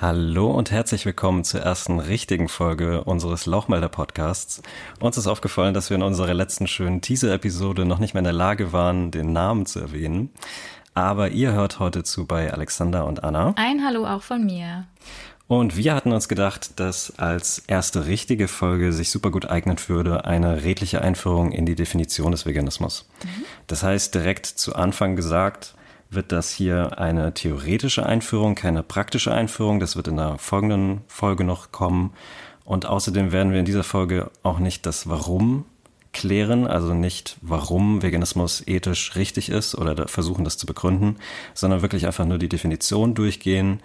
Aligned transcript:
Hallo 0.00 0.52
und 0.52 0.70
herzlich 0.70 1.04
willkommen 1.06 1.42
zur 1.42 1.62
ersten 1.62 1.98
richtigen 1.98 2.48
Folge 2.48 3.02
unseres 3.02 3.46
Lauchmelder-Podcasts. 3.46 4.62
Uns 5.00 5.18
ist 5.18 5.26
aufgefallen, 5.26 5.74
dass 5.74 5.90
wir 5.90 5.96
in 5.96 6.04
unserer 6.04 6.34
letzten 6.34 6.68
schönen 6.68 7.00
Teaser-Episode 7.00 7.84
noch 7.84 7.98
nicht 7.98 8.14
mehr 8.14 8.20
in 8.20 8.24
der 8.24 8.32
Lage 8.32 8.72
waren, 8.72 9.10
den 9.10 9.32
Namen 9.32 9.66
zu 9.66 9.80
erwähnen. 9.80 10.30
Aber 10.94 11.30
ihr 11.30 11.50
hört 11.50 11.80
heute 11.80 12.04
zu 12.04 12.26
bei 12.26 12.52
Alexander 12.52 13.06
und 13.06 13.24
Anna. 13.24 13.54
Ein 13.56 13.84
Hallo 13.84 14.06
auch 14.06 14.22
von 14.22 14.46
mir. 14.46 14.86
Und 15.48 15.76
wir 15.76 15.96
hatten 15.96 16.12
uns 16.12 16.28
gedacht, 16.28 16.78
dass 16.78 17.18
als 17.18 17.58
erste 17.66 18.06
richtige 18.06 18.46
Folge 18.46 18.92
sich 18.92 19.10
super 19.10 19.32
gut 19.32 19.50
eignen 19.50 19.78
würde, 19.88 20.26
eine 20.26 20.62
redliche 20.62 21.02
Einführung 21.02 21.50
in 21.50 21.66
die 21.66 21.74
Definition 21.74 22.30
des 22.30 22.46
Veganismus. 22.46 23.08
Mhm. 23.24 23.44
Das 23.66 23.82
heißt, 23.82 24.14
direkt 24.14 24.46
zu 24.46 24.76
Anfang 24.76 25.16
gesagt, 25.16 25.74
wird 26.10 26.32
das 26.32 26.50
hier 26.50 26.98
eine 26.98 27.34
theoretische 27.34 28.06
Einführung, 28.06 28.54
keine 28.54 28.82
praktische 28.82 29.32
Einführung. 29.32 29.80
Das 29.80 29.96
wird 29.96 30.08
in 30.08 30.16
der 30.16 30.38
folgenden 30.38 31.02
Folge 31.06 31.44
noch 31.44 31.72
kommen. 31.72 32.12
Und 32.64 32.86
außerdem 32.86 33.32
werden 33.32 33.52
wir 33.52 33.60
in 33.60 33.64
dieser 33.64 33.84
Folge 33.84 34.30
auch 34.42 34.58
nicht 34.58 34.86
das 34.86 35.08
Warum 35.08 35.64
klären, 36.12 36.66
also 36.66 36.94
nicht 36.94 37.36
warum 37.42 38.02
Veganismus 38.02 38.66
ethisch 38.66 39.14
richtig 39.14 39.50
ist 39.50 39.74
oder 39.74 40.08
versuchen 40.08 40.44
das 40.44 40.56
zu 40.56 40.66
begründen, 40.66 41.16
sondern 41.54 41.82
wirklich 41.82 42.06
einfach 42.06 42.24
nur 42.24 42.38
die 42.38 42.48
Definition 42.48 43.14
durchgehen, 43.14 43.80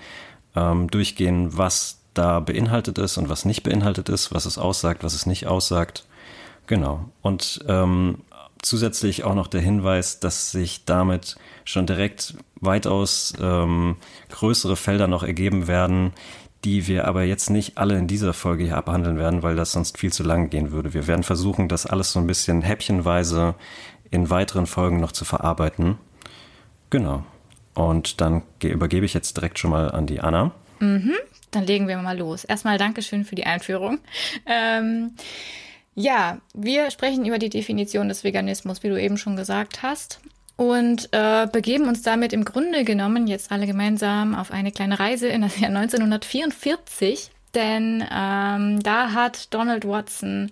ähm, 0.56 0.90
durchgehen, 0.90 1.58
was 1.58 2.00
da 2.14 2.40
beinhaltet 2.40 2.98
ist 2.98 3.18
und 3.18 3.30
was 3.30 3.46
nicht 3.46 3.64
beinhaltet 3.64 4.10
ist, 4.10 4.34
was 4.34 4.46
es 4.46 4.58
aussagt, 4.58 5.04
was 5.04 5.14
es 5.14 5.26
nicht 5.26 5.48
aussagt. 5.48 6.06
Genau. 6.68 7.10
Und 7.22 7.64
ähm, 7.68 8.20
zusätzlich 8.64 9.24
auch 9.24 9.36
noch 9.36 9.48
der 9.48 9.62
Hinweis, 9.62 10.20
dass 10.20 10.52
sich 10.52 10.86
damit 10.86 11.36
schon 11.66 11.86
direkt 11.86 12.36
weitaus 12.56 13.34
ähm, 13.40 13.98
größere 14.30 14.76
Felder 14.76 15.08
noch 15.08 15.24
ergeben 15.24 15.68
werden, 15.68 16.14
die 16.64 16.88
wir 16.88 17.08
aber 17.08 17.24
jetzt 17.24 17.50
nicht 17.50 17.78
alle 17.78 17.98
in 17.98 18.08
dieser 18.08 18.34
Folge 18.34 18.64
hier 18.64 18.78
abhandeln 18.78 19.18
werden, 19.18 19.44
weil 19.44 19.56
das 19.56 19.74
sonst 19.74 19.98
viel 19.98 20.14
zu 20.14 20.24
lang 20.24 20.50
gehen 20.50 20.72
würde. 20.72 20.94
Wir 20.94 21.08
werden 21.08 21.24
versuchen, 21.24 21.68
das 21.68 21.86
alles 21.86 22.12
so 22.12 22.20
ein 22.20 22.28
bisschen 22.28 22.62
häppchenweise 22.62 23.56
in 24.12 24.30
weiteren 24.30 24.66
Folgen 24.66 25.00
noch 25.00 25.12
zu 25.12 25.26
verarbeiten. 25.26 25.98
Genau. 26.90 27.24
Und 27.74 28.22
dann 28.22 28.44
übergebe 28.62 29.06
ich 29.06 29.14
jetzt 29.14 29.36
direkt 29.36 29.60
schon 29.60 29.72
mal 29.72 29.92
an 29.92 30.06
die 30.06 30.22
Anna. 30.22 30.52
Mhm, 30.80 31.14
dann 31.52 31.66
legen 31.66 31.88
wir 31.88 31.98
mal 31.98 32.18
los. 32.18 32.44
Erstmal 32.44 32.78
Dankeschön 32.78 33.26
für 33.26 33.36
die 33.36 33.46
Einführung. 33.46 34.00
Ähm, 34.46 35.12
ja, 35.96 36.40
wir 36.54 36.92
sprechen 36.92 37.26
über 37.26 37.40
die 37.40 37.50
Definition 37.50 38.10
des 38.10 38.24
Veganismus, 38.24 38.84
wie 38.84 38.90
du 38.90 39.00
eben 39.00 39.18
schon 39.18 39.36
gesagt 39.36 39.84
hast. 39.84 40.20
Und 40.56 41.10
äh, 41.12 41.48
begeben 41.52 41.88
uns 41.88 42.04
damit 42.04 42.32
im 42.32 42.46
Grunde 42.46 42.84
genommen 42.84 43.26
jetzt 43.28 43.52
alle 43.52 43.66
gemeinsam 43.66 44.36
auf 44.36 44.52
eine 44.52 44.72
kleine 44.72 45.00
Reise 45.00 45.28
in 45.28 45.42
das 45.42 45.60
Jahr 45.60 45.70
1944. 45.70 47.32
Denn 47.56 48.04
ähm, 48.12 48.80
da 48.82 49.14
hat 49.14 49.54
Donald 49.54 49.88
Watson 49.88 50.52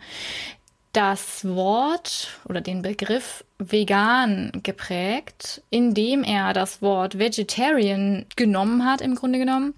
das 0.93 1.45
Wort 1.45 2.39
oder 2.45 2.59
den 2.59 2.81
Begriff 2.81 3.45
vegan 3.57 4.51
geprägt, 4.63 5.61
indem 5.69 6.23
er 6.23 6.53
das 6.53 6.81
Wort 6.81 7.17
vegetarian 7.17 8.25
genommen 8.35 8.85
hat 8.85 9.01
im 9.01 9.15
Grunde 9.15 9.39
genommen 9.39 9.73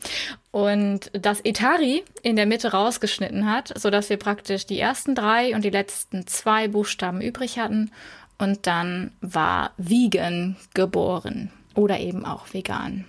und 0.52 1.11
das 1.14 1.42
Etari 1.42 2.03
in 2.23 2.36
der 2.36 2.45
Mitte 2.45 2.72
rausgeschnitten 2.72 3.50
hat, 3.50 3.73
so 3.78 3.89
dass 3.89 4.09
wir 4.09 4.17
praktisch 4.17 4.66
die 4.66 4.80
ersten 4.80 5.14
drei 5.14 5.55
und 5.55 5.64
die 5.64 5.70
letzten 5.70 6.25
zwei 6.25 6.67
Buchstaben 6.67 7.22
übrig 7.22 7.59
hatten 7.59 7.92
und 8.39 8.66
dann 8.66 9.11
war 9.22 9.72
vegan 9.77 10.55
geboren 10.73 11.52
oder 11.75 12.00
eben 12.00 12.25
auch 12.25 12.53
vegan. 12.53 13.05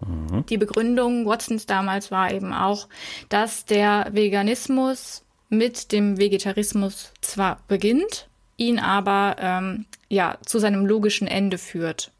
Mhm. 0.00 0.46
Die 0.46 0.58
Begründung 0.58 1.26
Watsons 1.26 1.66
damals 1.66 2.10
war 2.10 2.32
eben 2.32 2.52
auch, 2.52 2.88
dass 3.28 3.64
der 3.66 4.08
Veganismus 4.10 5.22
mit 5.50 5.92
dem 5.92 6.18
Vegetarismus 6.18 7.12
zwar 7.20 7.60
beginnt, 7.68 8.28
ihn 8.56 8.78
aber 8.78 9.36
ähm, 9.38 9.84
ja 10.08 10.38
zu 10.46 10.58
seinem 10.58 10.86
logischen 10.86 11.26
Ende 11.26 11.58
führt. 11.58 12.10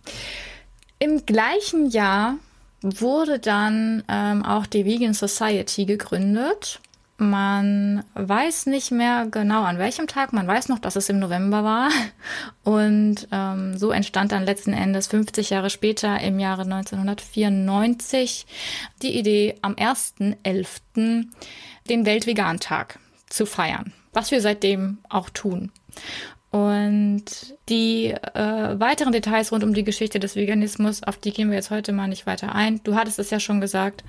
Im 0.99 1.25
gleichen 1.25 1.89
Jahr 1.89 2.37
wurde 2.83 3.39
dann 3.39 4.05
ähm, 4.09 4.45
auch 4.45 4.67
die 4.67 4.85
Vegan 4.85 5.15
Society 5.15 5.87
gegründet. 5.87 6.81
Man 7.19 8.03
weiß 8.15 8.67
nicht 8.67 8.91
mehr 8.91 9.27
genau 9.31 9.63
an 9.63 9.79
welchem 9.79 10.07
Tag, 10.07 10.33
man 10.33 10.47
weiß 10.47 10.69
noch, 10.69 10.79
dass 10.79 10.97
es 10.97 11.11
im 11.11 11.19
November 11.19 11.63
war. 11.65 11.91
Und 12.65 13.29
ähm, 13.31 13.77
so 13.77 13.91
entstand 13.91 14.33
dann 14.33 14.45
letzten 14.45 14.73
Endes 14.73 15.07
50 15.09 15.51
Jahre 15.51 15.69
später, 15.69 16.19
im 16.21 16.39
Jahre 16.39 16.63
1994, 16.63 18.47
die 19.03 19.19
Idee, 19.19 19.57
am 19.61 19.75
1.11. 19.75 21.27
den 21.89 22.07
Weltvegantag 22.07 22.99
zu 23.31 23.47
feiern, 23.47 23.95
was 24.13 24.31
wir 24.31 24.43
seitdem 24.43 24.99
auch 25.09 25.31
tun. 25.31 25.73
Und 26.51 27.25
die 27.69 28.07
äh, 28.07 28.81
weiteren 28.81 29.13
Details 29.13 29.53
rund 29.53 29.63
um 29.63 29.73
die 29.73 29.85
Geschichte 29.85 30.19
des 30.19 30.35
Veganismus, 30.35 31.05
auf 31.05 31.17
die 31.17 31.33
gehen 31.33 31.49
wir 31.49 31.57
jetzt 31.57 31.71
heute 31.71 31.93
mal 31.93 32.09
nicht 32.09 32.27
weiter 32.27 32.55
ein. 32.55 32.81
Du 32.83 32.97
hattest 32.97 33.21
es 33.21 33.31
ja 33.31 33.39
schon 33.39 33.61
gesagt, 33.61 34.03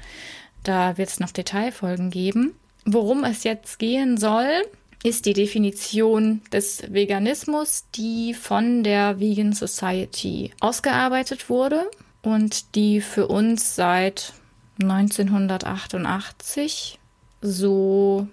da 0.64 0.98
wird 0.98 1.10
es 1.10 1.20
noch 1.20 1.32
Detailfolgen 1.32 2.10
geben. 2.10 2.56
Worum 2.86 3.24
es 3.24 3.44
jetzt 3.44 3.78
gehen 3.78 4.18
soll, 4.18 4.64
ist 5.04 5.26
die 5.26 5.34
Definition 5.34 6.42
des 6.52 6.92
Veganismus, 6.92 7.86
die 7.96 8.34
von 8.34 8.84
der 8.84 9.20
Vegan 9.20 9.54
Society 9.54 10.52
ausgearbeitet 10.60 11.50
wurde 11.50 11.90
und 12.24 12.76
die 12.76 13.02
für 13.02 13.28
uns 13.28 13.76
seit 13.76 14.34
1988 14.82 16.98
so 17.42 18.28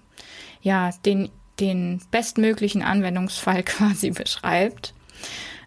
ja, 0.68 0.90
den, 1.06 1.30
den 1.60 2.02
bestmöglichen 2.10 2.82
Anwendungsfall 2.82 3.62
quasi 3.64 4.10
beschreibt. 4.10 4.92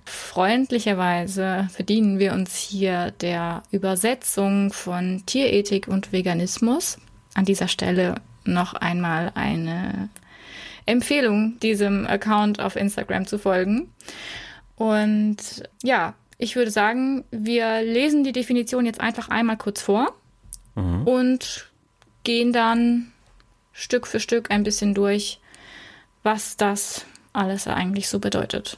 Freundlicherweise 0.05 1.67
verdienen 1.71 2.19
wir 2.19 2.33
uns 2.33 2.55
hier 2.55 3.09
der 3.09 3.63
Übersetzung 3.71 4.71
von 4.71 5.23
Tierethik 5.25 5.87
und 5.87 6.11
Veganismus. 6.11 6.99
An 7.33 7.45
dieser 7.45 7.67
Stelle 7.67 8.15
noch 8.43 8.75
einmal 8.75 9.31
eine 9.33 10.09
Empfehlung, 10.85 11.57
diesem 11.61 12.05
Account 12.05 12.59
auf 12.59 12.75
Instagram 12.75 13.25
zu 13.25 13.39
folgen. 13.39 13.91
Und 14.75 15.63
ja, 15.81 16.13
ich 16.37 16.55
würde 16.55 16.69
sagen, 16.69 17.23
wir 17.31 17.81
lesen 17.81 18.23
die 18.23 18.33
Definition 18.33 18.85
jetzt 18.85 19.01
einfach 19.01 19.29
einmal 19.29 19.57
kurz 19.57 19.81
vor 19.81 20.13
mhm. 20.75 21.07
und 21.07 21.71
gehen 22.23 22.53
dann 22.53 23.10
Stück 23.73 24.07
für 24.07 24.19
Stück 24.19 24.51
ein 24.51 24.63
bisschen 24.63 24.93
durch, 24.93 25.39
was 26.23 26.57
das 26.57 27.05
alles 27.33 27.67
eigentlich 27.67 28.09
so 28.09 28.19
bedeutet. 28.19 28.77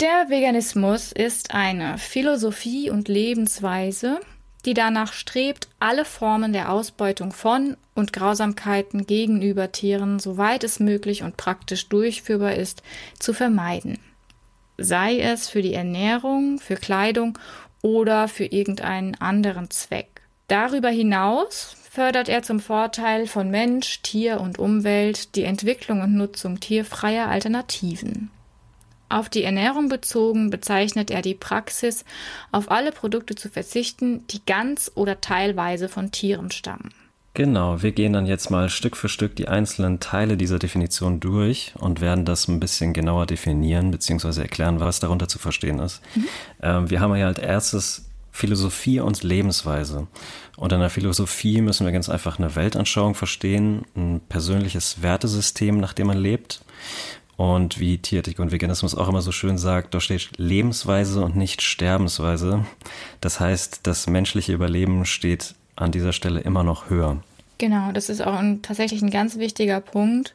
Der 0.00 0.30
Veganismus 0.30 1.12
ist 1.12 1.54
eine 1.54 1.98
Philosophie 1.98 2.88
und 2.88 3.08
Lebensweise, 3.08 4.20
die 4.64 4.74
danach 4.74 5.12
strebt, 5.12 5.68
alle 5.78 6.04
Formen 6.04 6.52
der 6.52 6.72
Ausbeutung 6.72 7.32
von 7.32 7.76
und 7.94 8.12
Grausamkeiten 8.12 9.06
gegenüber 9.06 9.72
Tieren, 9.72 10.18
soweit 10.18 10.64
es 10.64 10.80
möglich 10.80 11.22
und 11.22 11.36
praktisch 11.36 11.88
durchführbar 11.88 12.54
ist, 12.54 12.82
zu 13.18 13.34
vermeiden. 13.34 13.98
Sei 14.78 15.20
es 15.20 15.48
für 15.48 15.60
die 15.60 15.74
Ernährung, 15.74 16.58
für 16.58 16.76
Kleidung 16.76 17.38
oder 17.82 18.28
für 18.28 18.46
irgendeinen 18.46 19.14
anderen 19.16 19.70
Zweck. 19.70 20.22
Darüber 20.48 20.88
hinaus 20.88 21.76
fördert 21.90 22.28
er 22.28 22.44
zum 22.44 22.60
Vorteil 22.60 23.26
von 23.26 23.50
Mensch, 23.50 24.00
Tier 24.02 24.40
und 24.40 24.60
Umwelt 24.60 25.34
die 25.34 25.42
Entwicklung 25.42 26.02
und 26.02 26.14
Nutzung 26.14 26.60
tierfreier 26.60 27.26
Alternativen. 27.26 28.30
Auf 29.08 29.28
die 29.28 29.42
Ernährung 29.42 29.88
bezogen 29.88 30.50
bezeichnet 30.50 31.10
er 31.10 31.20
die 31.20 31.34
Praxis, 31.34 32.04
auf 32.52 32.70
alle 32.70 32.92
Produkte 32.92 33.34
zu 33.34 33.48
verzichten, 33.48 34.24
die 34.28 34.40
ganz 34.46 34.92
oder 34.94 35.20
teilweise 35.20 35.88
von 35.88 36.12
Tieren 36.12 36.52
stammen. 36.52 36.90
Genau, 37.34 37.82
wir 37.82 37.90
gehen 37.90 38.12
dann 38.12 38.26
jetzt 38.26 38.50
mal 38.50 38.68
Stück 38.68 38.96
für 38.96 39.08
Stück 39.08 39.34
die 39.34 39.48
einzelnen 39.48 39.98
Teile 39.98 40.36
dieser 40.36 40.60
Definition 40.60 41.18
durch 41.18 41.72
und 41.76 42.00
werden 42.00 42.24
das 42.24 42.46
ein 42.46 42.60
bisschen 42.60 42.92
genauer 42.92 43.26
definieren 43.26 43.90
bzw. 43.90 44.42
erklären, 44.42 44.78
was 44.78 45.00
darunter 45.00 45.26
zu 45.26 45.40
verstehen 45.40 45.80
ist. 45.80 46.02
Mhm. 46.14 46.28
Ähm, 46.62 46.90
wir 46.90 47.00
haben 47.00 47.16
ja 47.16 47.26
als 47.26 47.40
erstes 47.40 48.09
Philosophie 48.40 49.00
und 49.00 49.22
Lebensweise. 49.22 50.06
Und 50.56 50.72
in 50.72 50.80
der 50.80 50.88
Philosophie 50.88 51.60
müssen 51.60 51.84
wir 51.84 51.92
ganz 51.92 52.08
einfach 52.08 52.38
eine 52.38 52.56
Weltanschauung 52.56 53.14
verstehen, 53.14 53.82
ein 53.94 54.20
persönliches 54.28 55.02
Wertesystem, 55.02 55.78
nach 55.78 55.92
dem 55.92 56.06
man 56.06 56.18
lebt. 56.18 56.62
Und 57.36 57.78
wie 57.80 57.98
Tierethik 57.98 58.38
und 58.38 58.50
Veganismus 58.50 58.94
auch 58.94 59.08
immer 59.08 59.22
so 59.22 59.32
schön 59.32 59.58
sagt, 59.58 59.94
da 59.94 60.00
steht 60.00 60.30
Lebensweise 60.38 61.22
und 61.22 61.36
nicht 61.36 61.60
Sterbensweise. 61.60 62.64
Das 63.20 63.40
heißt, 63.40 63.80
das 63.82 64.06
menschliche 64.06 64.52
Überleben 64.54 65.04
steht 65.04 65.54
an 65.76 65.92
dieser 65.92 66.12
Stelle 66.12 66.40
immer 66.40 66.62
noch 66.62 66.88
höher. 66.88 67.22
Genau, 67.58 67.92
das 67.92 68.08
ist 68.08 68.22
auch 68.22 68.34
ein, 68.34 68.62
tatsächlich 68.62 69.02
ein 69.02 69.10
ganz 69.10 69.36
wichtiger 69.36 69.80
Punkt, 69.80 70.34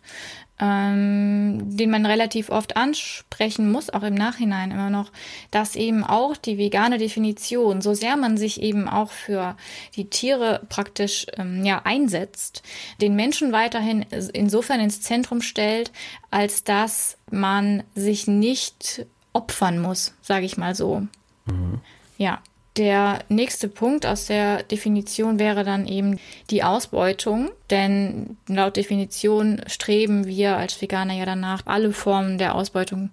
ähm, 0.60 1.76
den 1.78 1.90
man 1.90 2.06
relativ 2.06 2.50
oft 2.50 2.78
ansprechen 2.78 3.72
muss, 3.72 3.90
auch 3.90 4.04
im 4.04 4.14
Nachhinein 4.14 4.72
immer 4.72 4.90
noch, 4.90 5.12
dass 5.52 5.76
eben 5.76 6.04
auch 6.04 6.38
die 6.38 6.58
vegane 6.58 6.98
Definition, 6.98 7.82
so 7.82 7.94
sehr 7.94 8.16
man 8.16 8.38
sich 8.38 8.62
eben 8.62 8.88
auch 8.88 9.12
für 9.12 9.58
die 9.96 10.10
Tiere 10.10 10.62
praktisch 10.70 11.28
ähm, 11.38 11.66
ja 11.66 11.82
einsetzt, 11.84 12.64
den 13.02 13.16
Menschen 13.16 13.52
weiterhin 13.52 14.04
insofern 14.34 14.80
ins 14.80 15.02
Zentrum 15.02 15.42
stellt, 15.42 15.92
als 16.32 16.64
dass 16.64 17.18
man 17.30 17.84
sich 17.94 18.28
nicht 18.28 19.06
opfern 19.34 19.80
muss, 19.80 20.14
sage 20.22 20.46
ich 20.46 20.56
mal 20.56 20.76
so. 20.76 21.06
Mhm. 21.46 21.82
Ja, 22.18 22.42
der 22.78 23.20
nächste 23.30 23.70
Punkt 23.70 24.06
aus 24.06 24.26
der 24.26 24.64
Definition 24.64 25.40
wäre 25.40 25.64
dann 25.64 25.88
eben 25.88 26.20
die 26.50 26.64
Ausbeutung, 26.64 27.52
denn 27.70 28.38
laut 28.48 28.76
Definition 28.76 29.62
streben 29.68 30.26
wir 30.28 30.58
als 30.58 30.82
Veganer 30.82 31.14
ja 31.14 31.26
danach, 31.26 31.62
alle 31.66 31.94
Formen 31.94 32.38
der 32.38 32.56
Ausbeutung 32.56 33.12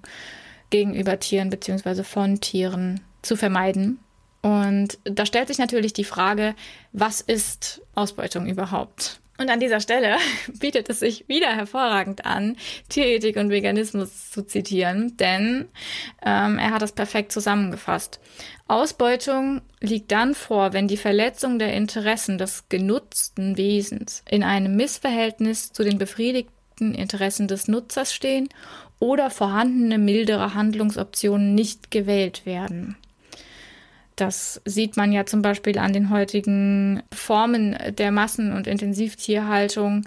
gegenüber 0.71 1.21
Tieren 1.21 1.51
bzw. 1.51 2.03
von 2.03 2.41
Tieren 2.41 3.01
zu 3.23 3.37
vermeiden. 3.37 3.99
Und 4.41 4.99
da 5.05 5.25
stellt 5.25 5.49
sich 5.49 5.59
natürlich 5.59 5.93
die 5.93 6.05
Frage, 6.05 6.57
was 6.93 7.21
ist 7.21 7.83
Ausbeutung 7.95 8.49
überhaupt? 8.49 9.21
Und 9.39 9.51
an 9.51 9.61
dieser 9.61 9.81
Stelle 9.81 10.17
bietet 10.61 10.89
es 10.91 11.01
sich 11.01 11.29
wieder 11.29 11.55
hervorragend 11.55 12.27
an, 12.27 12.57
Tierethik 12.89 13.37
und 13.37 13.51
Veganismus 13.51 14.31
zu 14.31 14.45
zitieren, 14.47 15.17
denn 15.17 15.69
ähm, 16.25 16.59
er 16.59 16.71
hat 16.71 16.83
das 16.83 16.93
perfekt 16.93 17.33
zusammengefasst. 17.33 18.21
Ausbeutung 18.73 19.61
liegt 19.81 20.13
dann 20.13 20.35
vor, 20.35 20.73
wenn 20.73 20.89
die 20.89 20.97
Verletzung 20.97 21.59
der 21.59 21.75
Interessen 21.75 22.39
des 22.39 22.71
genutzten 22.71 23.59
Wesens 23.59 24.23
in 24.27 24.43
einem 24.43 24.77
Missverhältnis 24.77 25.73
zu 25.73 25.85
den 25.85 25.99
befriedigten 25.99 26.95
Interessen 26.95 27.49
des 27.49 27.69
Nutzers 27.69 28.15
stehen 28.15 28.49
oder 28.99 29.29
vorhandene 29.29 29.99
mildere 29.99 30.55
Handlungsoptionen 30.55 31.55
nicht 31.55 31.91
gewählt 31.91 32.47
werden. 32.47 32.97
Das 34.17 34.63
sieht 34.65 34.97
man 34.97 35.13
ja 35.13 35.27
zum 35.27 35.43
Beispiel 35.43 35.79
an 35.79 35.93
den 35.93 36.09
heutigen 36.09 37.03
Formen 37.13 37.77
der 37.99 38.11
Massen- 38.11 38.55
und 38.55 38.67
Intensivtierhaltung, 38.67 40.07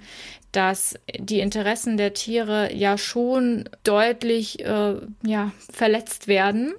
dass 0.51 0.95
die 1.19 1.39
Interessen 1.39 1.97
der 1.97 2.13
Tiere 2.13 2.73
ja 2.73 2.97
schon 2.97 3.69
deutlich 3.83 4.65
äh, 4.65 4.95
ja, 5.23 5.51
verletzt 5.71 6.27
werden. 6.27 6.73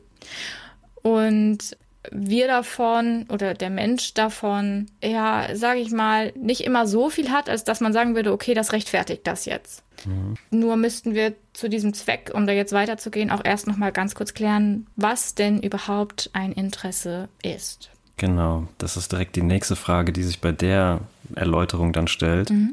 Und 1.06 1.76
wir 2.10 2.48
davon 2.48 3.26
oder 3.28 3.54
der 3.54 3.70
Mensch 3.70 4.14
davon, 4.14 4.86
ja, 5.02 5.54
sage 5.54 5.78
ich 5.78 5.92
mal, 5.92 6.32
nicht 6.36 6.62
immer 6.62 6.88
so 6.88 7.10
viel 7.10 7.30
hat, 7.30 7.48
als 7.48 7.62
dass 7.62 7.80
man 7.80 7.92
sagen 7.92 8.16
würde, 8.16 8.32
okay, 8.32 8.54
das 8.54 8.72
rechtfertigt 8.72 9.24
das 9.24 9.44
jetzt. 9.44 9.84
Mhm. 10.04 10.34
Nur 10.50 10.76
müssten 10.76 11.14
wir 11.14 11.34
zu 11.52 11.68
diesem 11.68 11.94
Zweck, 11.94 12.32
um 12.34 12.48
da 12.48 12.52
jetzt 12.52 12.72
weiterzugehen, 12.72 13.30
auch 13.30 13.44
erst 13.44 13.68
noch 13.68 13.76
mal 13.76 13.92
ganz 13.92 14.16
kurz 14.16 14.34
klären, 14.34 14.88
was 14.96 15.36
denn 15.36 15.62
überhaupt 15.62 16.30
ein 16.32 16.50
Interesse 16.50 17.28
ist. 17.40 17.90
Genau, 18.16 18.66
das 18.78 18.96
ist 18.96 19.12
direkt 19.12 19.36
die 19.36 19.42
nächste 19.42 19.76
Frage, 19.76 20.12
die 20.12 20.24
sich 20.24 20.40
bei 20.40 20.50
der 20.50 21.02
Erläuterung 21.36 21.92
dann 21.92 22.08
stellt. 22.08 22.50
Mhm. 22.50 22.72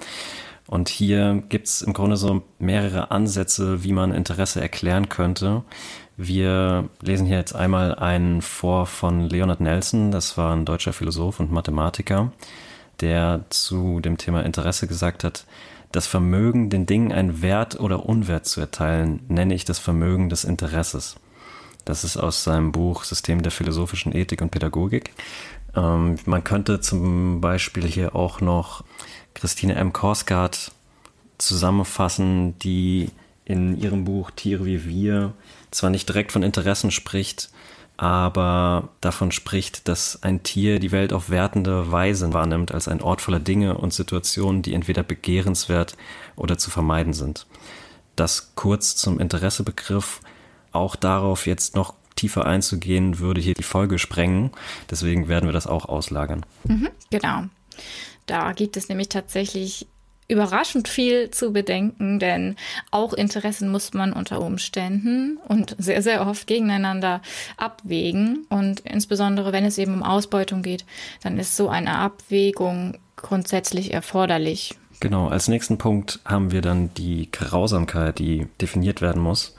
Und 0.65 0.89
hier 0.89 1.44
gibt 1.50 1.68
es 1.68 1.81
im 1.81 1.94
Grunde 1.94 2.18
so 2.18 2.41
mehrere 2.57 3.12
Ansätze, 3.12 3.83
wie 3.83 3.91
man 3.91 4.12
Interesse 4.12 4.62
erklären 4.62 5.09
könnte. 5.09 5.63
Wir 6.15 6.89
lesen 7.01 7.25
hier 7.25 7.38
jetzt 7.38 7.56
einmal 7.56 7.95
einen 7.95 8.42
vor 8.42 8.86
von 8.86 9.21
Leonard 9.30 9.62
Nelson, 9.62 10.12
das 10.12 10.38
war 10.38 10.56
ein 10.56 10.65
deutscher 10.65 10.94
Philosoph 10.94 11.39
und 11.39 11.51
Mathematiker, 11.51 12.31
der 13.01 13.45
zu 13.50 14.00
dem 14.00 14.18
Thema 14.18 14.45
Interesse 14.45 14.88
gesagt 14.88 15.24
hat, 15.24 15.45
das 15.92 16.07
Vermögen, 16.07 16.69
den 16.69 16.86
Dingen 16.86 17.12
einen 17.12 17.42
Wert 17.42 17.80
oder 17.80 18.06
Unwert 18.06 18.45
zu 18.45 18.60
erteilen, 18.60 19.21
nenne 19.27 19.54
ich 19.54 19.65
das 19.65 19.80
Vermögen 19.80 20.30
des 20.30 20.44
Interesses. 20.44 21.15
Das 21.86 22.04
ist 22.04 22.18
aus 22.18 22.44
seinem 22.44 22.71
Buch 22.71 23.04
System 23.04 23.42
der 23.42 23.51
philosophischen 23.51 24.15
Ethik 24.15 24.42
und 24.42 24.51
Pädagogik. 24.51 25.13
Ähm, 25.75 26.15
man 26.25 26.44
könnte 26.44 26.80
zum 26.80 27.42
Beispiel 27.42 27.86
hier 27.86 28.15
auch 28.15 28.39
noch 28.39 28.83
Christine 29.33 29.75
M. 29.75 29.94
Korsgaard 29.94 30.71
zusammenfassen, 31.38 32.57
die 32.60 33.10
in 33.45 33.77
ihrem 33.77 34.06
Buch 34.06 34.31
Tiere 34.31 34.65
wie 34.65 34.86
wir 34.86 35.33
zwar 35.73 35.89
nicht 35.89 36.07
direkt 36.07 36.31
von 36.31 36.43
Interessen 36.43 36.91
spricht, 36.91 37.49
aber 37.97 38.89
davon 39.01 39.31
spricht, 39.31 39.87
dass 39.87 40.23
ein 40.23 40.43
Tier 40.43 40.79
die 40.79 40.91
Welt 40.91 41.13
auf 41.13 41.29
wertende 41.29 41.91
Weise 41.91 42.33
wahrnimmt 42.33 42.71
als 42.71 42.87
ein 42.87 43.01
Ort 43.01 43.21
voller 43.21 43.39
Dinge 43.39 43.77
und 43.77 43.93
Situationen, 43.93 44.61
die 44.61 44.73
entweder 44.73 45.03
begehrenswert 45.03 45.95
oder 46.35 46.57
zu 46.57 46.71
vermeiden 46.71 47.13
sind. 47.13 47.45
Das 48.15 48.53
kurz 48.55 48.95
zum 48.95 49.19
Interessebegriff. 49.19 50.21
Auch 50.71 50.95
darauf 50.95 51.45
jetzt 51.45 51.75
noch 51.75 51.93
tiefer 52.15 52.45
einzugehen, 52.45 53.19
würde 53.19 53.41
hier 53.41 53.53
die 53.53 53.63
Folge 53.63 53.99
sprengen. 53.99 54.51
Deswegen 54.89 55.27
werden 55.27 55.47
wir 55.47 55.53
das 55.53 55.67
auch 55.67 55.85
auslagern. 55.85 56.45
Mhm, 56.63 56.89
genau. 57.11 57.43
Da 58.25 58.53
gibt 58.53 58.77
es 58.77 58.89
nämlich 58.89 59.09
tatsächlich 59.09 59.87
überraschend 60.33 60.88
viel 60.88 61.31
zu 61.31 61.53
bedenken, 61.53 62.19
denn 62.19 62.56
auch 62.91 63.13
Interessen 63.13 63.69
muss 63.69 63.94
man 63.94 64.12
unter 64.12 64.41
Umständen 64.41 65.38
und 65.47 65.75
sehr, 65.77 66.01
sehr 66.01 66.27
oft 66.27 66.47
gegeneinander 66.47 67.21
abwägen. 67.56 68.45
Und 68.50 68.81
insbesondere, 68.81 69.53
wenn 69.53 69.63
es 69.63 69.77
eben 69.77 69.94
um 69.94 70.03
Ausbeutung 70.03 70.62
geht, 70.62 70.85
dann 71.21 71.38
ist 71.38 71.56
so 71.56 71.69
eine 71.69 71.95
Abwägung 71.97 72.97
grundsätzlich 73.15 73.94
erforderlich. 73.94 74.75
Genau, 75.00 75.27
als 75.27 75.47
nächsten 75.47 75.77
Punkt 75.77 76.19
haben 76.25 76.51
wir 76.51 76.62
dann 76.62 76.94
die 76.94 77.29
Grausamkeit, 77.31 78.19
die 78.19 78.47
definiert 78.62 79.01
werden 79.01 79.21
muss. 79.21 79.56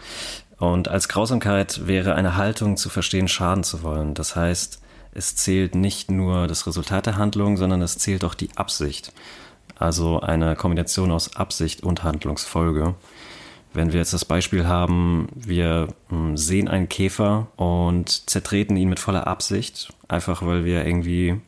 Und 0.58 0.88
als 0.88 1.08
Grausamkeit 1.08 1.86
wäre 1.86 2.14
eine 2.14 2.36
Haltung 2.36 2.76
zu 2.76 2.88
verstehen, 2.88 3.28
schaden 3.28 3.64
zu 3.64 3.82
wollen. 3.82 4.14
Das 4.14 4.36
heißt, 4.36 4.80
es 5.12 5.36
zählt 5.36 5.74
nicht 5.74 6.10
nur 6.10 6.46
das 6.48 6.66
Resultat 6.66 7.06
der 7.06 7.16
Handlung, 7.16 7.56
sondern 7.56 7.82
es 7.82 7.98
zählt 7.98 8.24
auch 8.24 8.34
die 8.34 8.50
Absicht. 8.56 9.12
Also 9.76 10.20
eine 10.20 10.56
Kombination 10.56 11.10
aus 11.10 11.36
Absicht 11.36 11.82
und 11.82 12.04
Handlungsfolge. 12.04 12.94
Wenn 13.72 13.92
wir 13.92 13.98
jetzt 13.98 14.12
das 14.12 14.24
Beispiel 14.24 14.66
haben, 14.66 15.28
wir 15.34 15.88
hm, 16.08 16.36
sehen 16.36 16.68
einen 16.68 16.88
Käfer 16.88 17.48
und 17.56 18.30
zertreten 18.30 18.76
ihn 18.76 18.88
mit 18.88 19.00
voller 19.00 19.26
Absicht, 19.26 19.92
einfach 20.06 20.46
weil 20.46 20.64
wir 20.64 20.86
irgendwie 20.86 21.40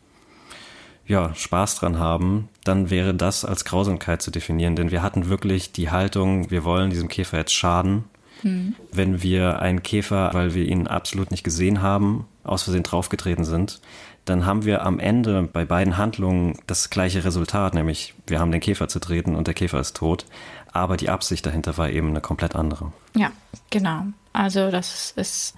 ja, 1.07 1.33
Spaß 1.35 1.77
dran 1.77 1.99
haben, 1.99 2.49
dann 2.65 2.91
wäre 2.91 3.15
das 3.15 3.45
als 3.45 3.65
Grausamkeit 3.65 4.23
zu 4.23 4.33
definieren, 4.33 4.75
denn 4.75 4.91
wir 4.91 5.03
hatten 5.03 5.29
wirklich 5.29 5.71
die 5.71 5.91
Haltung, 5.91 6.51
wir 6.51 6.65
wollen 6.65 6.91
diesem 6.91 7.09
Käfer 7.09 7.39
jetzt 7.39 7.55
schaden. 7.55 8.05
Hm. 8.43 8.75
Wenn 8.93 9.23
wir 9.23 9.61
einen 9.61 9.85
Käfer, 9.85 10.31
weil 10.35 10.55
wir 10.55 10.65
ihn 10.65 10.89
absolut 10.89 11.31
nicht 11.31 11.45
gesehen 11.45 11.81
haben, 11.81 12.27
aus 12.43 12.65
Versehen 12.65 12.83
draufgetreten 12.83 13.45
sind, 13.45 13.81
dann 14.27 14.45
haben 14.45 14.65
wir 14.65 14.85
am 14.85 14.99
Ende 14.99 15.49
bei 15.51 15.65
beiden 15.65 15.97
Handlungen 15.97 16.59
das 16.67 16.91
gleiche 16.91 17.25
Resultat, 17.25 17.75
nämlich 17.75 18.15
wir 18.27 18.41
haben 18.41 18.53
den 18.53 18.61
Käfer 18.61 18.89
zertreten 18.89 19.35
und 19.35 19.47
der 19.47 19.55
Käfer 19.55 19.81
ist 19.81 19.97
tot. 19.97 20.27
Aber 20.73 20.99
die 20.99 21.09
Absicht 21.09 21.47
dahinter 21.47 21.79
war 21.79 21.89
eben 21.89 22.11
eine 22.11 22.21
komplett 22.21 22.55
andere. 22.55 22.93
Ja, 23.15 23.33
genau. 23.71 24.05
Also 24.35 24.71
das 24.71 25.13
ist 25.13 25.55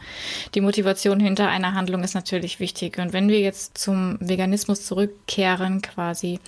die 0.55 0.61
Motivation 0.61 1.19
hinter 1.19 1.49
einer 1.49 1.75
Handlung 1.75 2.05
ist 2.05 2.15
natürlich 2.15 2.61
wichtig. 2.61 2.99
Und 2.99 3.13
wenn 3.13 3.29
wir 3.29 3.41
jetzt 3.41 3.77
zum 3.77 4.17
Veganismus 4.21 4.87
zurückkehren 4.87 5.83
quasi, 5.83 6.39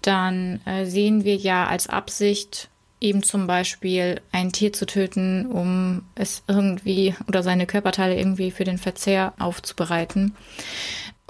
dann 0.00 0.60
äh, 0.66 0.84
sehen 0.84 1.24
wir 1.24 1.34
ja 1.34 1.66
als 1.66 1.88
Absicht 1.88 2.68
eben 3.00 3.22
zum 3.24 3.46
Beispiel 3.48 4.20
ein 4.30 4.52
Tier 4.52 4.72
zu 4.72 4.86
töten, 4.86 5.46
um 5.46 6.02
es 6.14 6.44
irgendwie 6.46 7.16
oder 7.26 7.42
seine 7.42 7.66
Körperteile 7.66 8.16
irgendwie 8.16 8.50
für 8.52 8.64
den 8.64 8.78
Verzehr 8.78 9.32
aufzubereiten. 9.38 10.36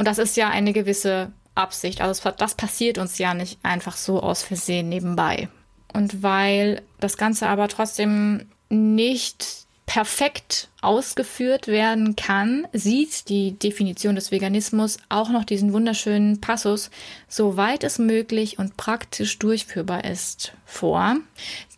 Und 0.01 0.07
das 0.07 0.17
ist 0.17 0.35
ja 0.39 0.49
eine 0.49 0.73
gewisse 0.73 1.31
Absicht. 1.55 2.01
Also 2.01 2.31
das 2.31 2.55
passiert 2.55 2.97
uns 2.97 3.19
ja 3.19 3.35
nicht 3.35 3.59
einfach 3.63 3.99
so 3.99 4.23
aus 4.23 4.43
Versehen 4.43 4.89
nebenbei. 4.89 5.51
Und 5.93 6.23
weil 6.23 6.81
das 7.01 7.19
Ganze 7.19 7.49
aber 7.49 7.69
trotzdem 7.69 8.49
nicht 8.71 9.67
perfekt 9.85 10.71
ausgeführt 10.81 11.67
werden 11.69 12.17
kann, 12.17 12.67
sieht 12.73 13.29
die 13.29 13.59
Definition 13.59 14.15
des 14.15 14.31
Veganismus 14.31 14.97
auch 15.11 15.29
noch 15.29 15.45
diesen 15.45 15.75
wunderschönen 15.75 16.41
Passus, 16.41 16.91
soweit 17.29 17.85
es 17.85 17.99
möglich 17.99 18.59
und 18.59 18.79
praktisch 18.79 19.39
durchführbar 19.39 20.07
ist, 20.07 20.55
vor. 20.65 21.17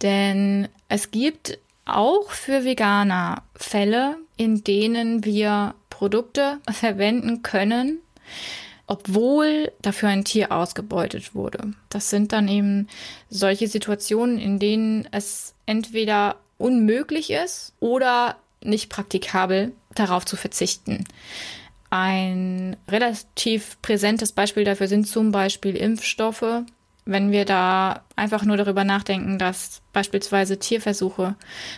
Denn 0.01 0.69
es 0.89 1.11
gibt 1.11 1.59
auch 1.87 2.31
für 2.31 2.65
Veganer 2.65 3.43
Fälle, 3.57 4.17
in 4.37 4.63
denen 4.63 5.25
wir 5.25 5.75
Produkte 5.91 6.61
verwenden 6.71 7.43
können, 7.43 7.99
obwohl 8.87 9.73
dafür 9.81 10.09
ein 10.09 10.25
Tier 10.25 10.53
ausgebeutet 10.53 11.35
wurde. 11.35 11.73
Das 11.89 12.11
sind 12.11 12.33
dann 12.33 12.49
eben 12.49 12.89
solche 13.31 13.69
Situationen, 13.69 14.39
in 14.39 14.59
denen 14.59 15.09
es 15.13 15.55
entweder 15.67 16.37
unmöglich 16.59 17.31
ist 17.31 17.73
oder 17.81 18.37
nicht 18.63 18.91
praktikabel, 18.91 19.73
darauf 19.95 20.25
zu 20.25 20.37
verzichten. 20.37 21.05
Ein 21.91 22.77
relativ 22.89 23.77
präsentes 23.83 24.33
Beispiel 24.33 24.65
dafür 24.65 24.89
sind 24.89 25.07
zum 25.07 25.33
Beispiel 25.33 25.77
Impfstoffe, 25.77 26.63
wenn 27.05 27.33
wir 27.33 27.45
da 27.45 28.03
einfach 28.17 28.45
nur 28.45 28.57
darüber 28.57 28.85
nachdenken, 28.85 29.39
dass 29.39 29.83
beispielsweise 29.93 30.59
Tierversuche 30.59 31.35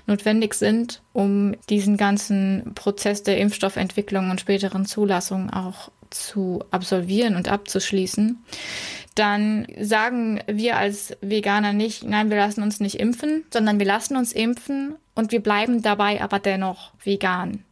notwendig 0.06 0.54
sind, 0.54 1.02
um 1.12 1.54
diesen 1.70 1.96
ganzen 1.96 2.72
Prozess 2.74 3.22
der 3.22 3.38
Impfstoffentwicklung 3.38 4.30
und 4.30 4.40
späteren 4.40 4.84
Zulassung 4.84 5.50
auch 5.50 5.90
zu 6.10 6.62
absolvieren 6.70 7.36
und 7.36 7.48
abzuschließen, 7.48 8.44
dann 9.14 9.66
sagen 9.80 10.40
wir 10.46 10.76
als 10.76 11.16
Veganer 11.20 11.72
nicht, 11.72 12.04
nein, 12.04 12.30
wir 12.30 12.36
lassen 12.36 12.62
uns 12.62 12.80
nicht 12.80 13.00
impfen, 13.00 13.44
sondern 13.52 13.78
wir 13.78 13.86
lassen 13.86 14.16
uns 14.16 14.32
impfen 14.32 14.96
und 15.14 15.32
wir 15.32 15.40
bleiben 15.40 15.82
dabei 15.82 16.20
aber 16.20 16.38
dennoch 16.38 16.92
vegan. 17.02 17.64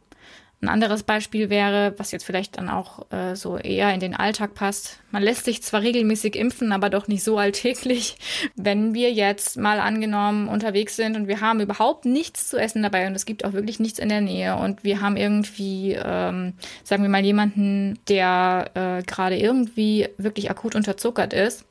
Ein 0.63 0.69
anderes 0.69 1.03
Beispiel 1.03 1.49
wäre, 1.49 1.93
was 1.97 2.13
jetzt 2.13 2.23
vielleicht 2.23 2.57
dann 2.57 2.69
auch 2.69 3.11
äh, 3.11 3.35
so 3.35 3.57
eher 3.57 3.93
in 3.93 3.99
den 3.99 4.15
Alltag 4.15 4.53
passt. 4.53 4.99
Man 5.11 5.21
lässt 5.21 5.43
sich 5.43 5.61
zwar 5.61 5.81
regelmäßig 5.81 6.37
impfen, 6.37 6.71
aber 6.71 6.89
doch 6.89 7.09
nicht 7.09 7.21
so 7.21 7.37
alltäglich. 7.37 8.15
Wenn 8.55 8.93
wir 8.93 9.11
jetzt 9.11 9.57
mal 9.57 9.81
angenommen 9.81 10.47
unterwegs 10.47 10.95
sind 10.95 11.17
und 11.17 11.27
wir 11.27 11.41
haben 11.41 11.59
überhaupt 11.59 12.05
nichts 12.05 12.47
zu 12.47 12.57
essen 12.57 12.81
dabei 12.81 13.07
und 13.07 13.15
es 13.15 13.25
gibt 13.25 13.43
auch 13.43 13.51
wirklich 13.51 13.81
nichts 13.81 13.99
in 13.99 14.07
der 14.07 14.21
Nähe 14.21 14.55
und 14.55 14.85
wir 14.85 15.01
haben 15.01 15.17
irgendwie, 15.17 15.97
ähm, 16.01 16.53
sagen 16.85 17.03
wir 17.03 17.09
mal, 17.09 17.25
jemanden, 17.25 17.99
der 18.07 18.71
äh, 18.73 19.03
gerade 19.03 19.37
irgendwie 19.37 20.07
wirklich 20.17 20.49
akut 20.49 20.75
unterzuckert 20.75 21.33
ist 21.33 21.65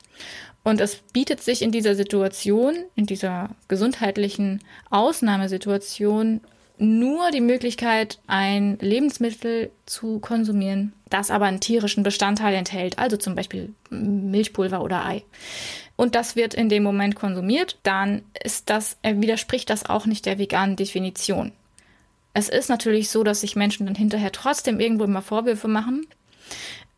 und 0.63 0.79
es 0.79 0.97
bietet 1.13 1.41
sich 1.41 1.63
in 1.63 1.71
dieser 1.71 1.95
Situation, 1.95 2.75
in 2.95 3.07
dieser 3.07 3.49
gesundheitlichen 3.67 4.61
Ausnahmesituation 4.91 6.41
nur 6.77 7.31
die 7.31 7.41
Möglichkeit, 7.41 8.19
ein 8.27 8.77
Lebensmittel 8.79 9.71
zu 9.85 10.19
konsumieren, 10.19 10.93
das 11.09 11.31
aber 11.31 11.45
einen 11.45 11.59
tierischen 11.59 12.03
Bestandteil 12.03 12.55
enthält, 12.55 12.97
also 12.99 13.17
zum 13.17 13.35
Beispiel 13.35 13.73
Milchpulver 13.89 14.81
oder 14.81 15.05
Ei. 15.05 15.23
Und 15.95 16.15
das 16.15 16.35
wird 16.35 16.53
in 16.53 16.69
dem 16.69 16.83
Moment 16.83 17.15
konsumiert, 17.15 17.77
dann 17.83 18.23
ist 18.43 18.69
das, 18.69 18.97
widerspricht 19.03 19.69
das 19.69 19.85
auch 19.85 20.05
nicht 20.05 20.25
der 20.25 20.39
veganen 20.39 20.75
Definition. 20.75 21.51
Es 22.33 22.49
ist 22.49 22.69
natürlich 22.69 23.09
so, 23.09 23.23
dass 23.23 23.41
sich 23.41 23.55
Menschen 23.55 23.85
dann 23.85 23.95
hinterher 23.95 24.31
trotzdem 24.31 24.79
irgendwo 24.79 25.03
immer 25.03 25.21
Vorwürfe 25.21 25.67
machen. 25.67 26.07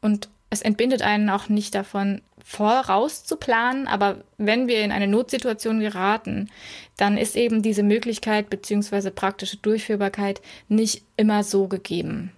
Und 0.01 0.29
es 0.49 0.61
entbindet 0.61 1.01
einen 1.01 1.29
auch 1.29 1.49
nicht 1.49 1.75
davon, 1.75 2.21
vorauszuplanen, 2.47 3.87
aber 3.87 4.19
wenn 4.37 4.67
wir 4.67 4.83
in 4.83 4.91
eine 4.91 5.07
Notsituation 5.07 5.79
geraten, 5.79 6.49
dann 6.95 7.17
ist 7.17 7.35
eben 7.35 7.63
diese 7.63 7.81
Möglichkeit 7.81 8.51
bzw. 8.51 9.09
praktische 9.09 9.57
Durchführbarkeit 9.57 10.41
nicht 10.69 11.01
immer 11.17 11.43
so 11.43 11.67
gegeben. 11.67 12.31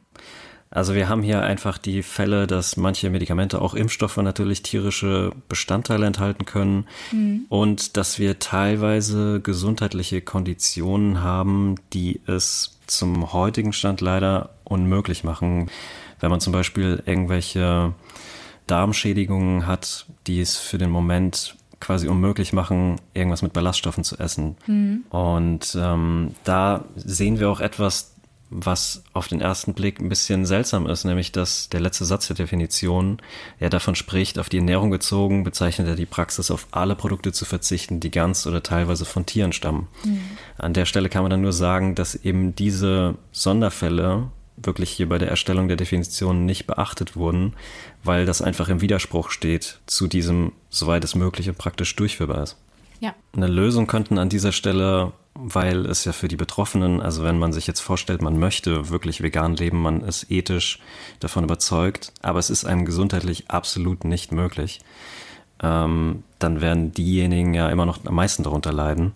Also 0.70 0.96
wir 0.96 1.10
haben 1.10 1.24
hier 1.24 1.44
einfach 1.44 1.78
die 1.78 2.04
Fälle, 2.04 2.48
dass 2.48 2.78
manche 2.78 3.10
Medikamente 3.10 3.62
auch 3.62 3.74
Impfstoffe 3.74 4.18
natürlich 4.18 4.64
tierische 4.64 5.32
Bestandteile 5.50 6.06
enthalten 6.06 6.46
können 6.46 6.88
mhm. 7.12 7.46
und 7.50 7.98
dass 7.98 8.18
wir 8.18 8.40
teilweise 8.40 9.42
gesundheitliche 9.42 10.22
Konditionen 10.22 11.22
haben, 11.22 11.76
die 11.94 12.22
es 12.28 12.80
zum 12.88 13.34
heutigen 13.34 13.74
Stand 13.74 14.00
leider 14.00 14.52
unmöglich 14.64 15.24
machen. 15.26 15.70
Wenn 16.20 16.32
man 16.32 16.40
zum 16.42 16.54
Beispiel 16.54 17.04
irgendwelche 17.06 17.94
Darmschädigungen 18.68 19.66
hat, 19.66 20.06
die 20.28 20.42
es 20.42 20.58
für 20.58 20.78
den 20.78 20.90
Moment 20.90 21.56
quasi 21.80 22.08
unmöglich 22.08 22.54
machen, 22.54 23.00
irgendwas 23.14 23.42
mit 23.42 23.54
Ballaststoffen 23.54 24.04
zu 24.04 24.18
essen. 24.18 24.58
Mhm. 24.66 25.04
Und 25.10 25.78
ähm, 25.80 26.36
da 26.44 26.86
sehen 26.96 27.40
wir 27.40 27.50
auch 27.50 27.60
etwas, 27.60 28.14
was 28.50 29.04
auf 29.14 29.28
den 29.28 29.42
ersten 29.42 29.74
Blick 29.74 30.00
ein 30.00 30.10
bisschen 30.10 30.46
seltsam 30.46 30.88
ist, 30.88 31.04
nämlich 31.04 31.34
dass 31.34 31.70
der 31.70 31.82
letzte 31.82 32.06
Satz 32.06 32.28
der 32.28 32.36
Definition, 32.36 33.18
ja 33.60 33.70
davon 33.70 33.96
spricht, 33.96 34.40
auf 34.40 34.48
die 34.48 34.58
Ernährung 34.58 34.90
gezogen, 34.90 35.44
bezeichnet 35.44 35.88
er 35.88 35.96
die 35.96 36.06
Praxis, 36.06 36.50
auf 36.50 36.68
alle 36.72 36.96
Produkte 36.96 37.34
zu 37.34 37.44
verzichten, 37.44 38.00
die 38.00 38.12
ganz 38.12 38.48
oder 38.48 38.64
teilweise 38.64 39.04
von 39.06 39.26
Tieren 39.26 39.52
stammen. 39.52 39.88
Mhm. 40.06 40.22
An 40.58 40.74
der 40.74 40.86
Stelle 40.86 41.10
kann 41.10 41.24
man 41.24 41.32
dann 41.32 41.42
nur 41.42 41.54
sagen, 41.54 41.96
dass 41.96 42.16
eben 42.16 42.56
diese 42.56 43.16
Sonderfälle 43.32 44.32
wirklich 44.58 44.90
hier 44.90 45.08
bei 45.08 45.18
der 45.18 45.30
Erstellung 45.30 45.68
der 45.68 45.78
Definition 45.78 46.46
nicht 46.46 46.68
beachtet 46.68 47.16
wurden, 47.16 47.54
weil 48.04 48.26
das 48.26 48.42
einfach 48.42 48.70
im 48.70 48.82
Widerspruch 48.82 49.30
steht 49.30 49.80
zu 49.86 50.08
diesem, 50.08 50.52
soweit 50.70 51.04
es 51.04 51.16
möglich 51.16 51.48
und 51.48 51.58
praktisch 51.58 51.96
durchführbar 51.96 52.44
ist. 52.44 52.58
Ja. 53.00 53.14
Eine 53.36 53.48
Lösung 53.48 53.86
könnten 53.86 54.18
an 54.18 54.30
dieser 54.30 54.52
Stelle, 54.52 55.14
weil 55.36 55.86
es 55.86 56.04
ja 56.06 56.14
für 56.14 56.28
die 56.28 56.36
Betroffenen, 56.36 57.00
also 57.00 57.24
wenn 57.24 57.38
man 57.38 57.54
sich 57.54 57.68
jetzt 57.68 57.80
vorstellt, 57.80 58.24
man 58.24 58.40
möchte 58.40 58.90
wirklich 58.90 59.22
vegan 59.22 59.56
leben, 59.56 59.82
man 59.82 60.02
ist 60.02 60.32
ethisch 60.32 60.80
davon 61.20 61.44
überzeugt, 61.44 62.12
aber 62.24 62.40
es 62.40 62.50
ist 62.50 62.66
einem 62.66 62.86
gesundheitlich 62.86 63.52
absolut 63.52 64.04
nicht 64.04 64.32
möglich, 64.32 64.82
ähm, 65.62 66.24
dann 66.40 66.62
werden 66.62 66.92
diejenigen 66.92 67.54
ja 67.54 67.70
immer 67.70 67.86
noch 67.86 68.04
am 68.04 68.16
meisten 68.16 68.44
darunter 68.44 68.74
leiden. 68.74 69.14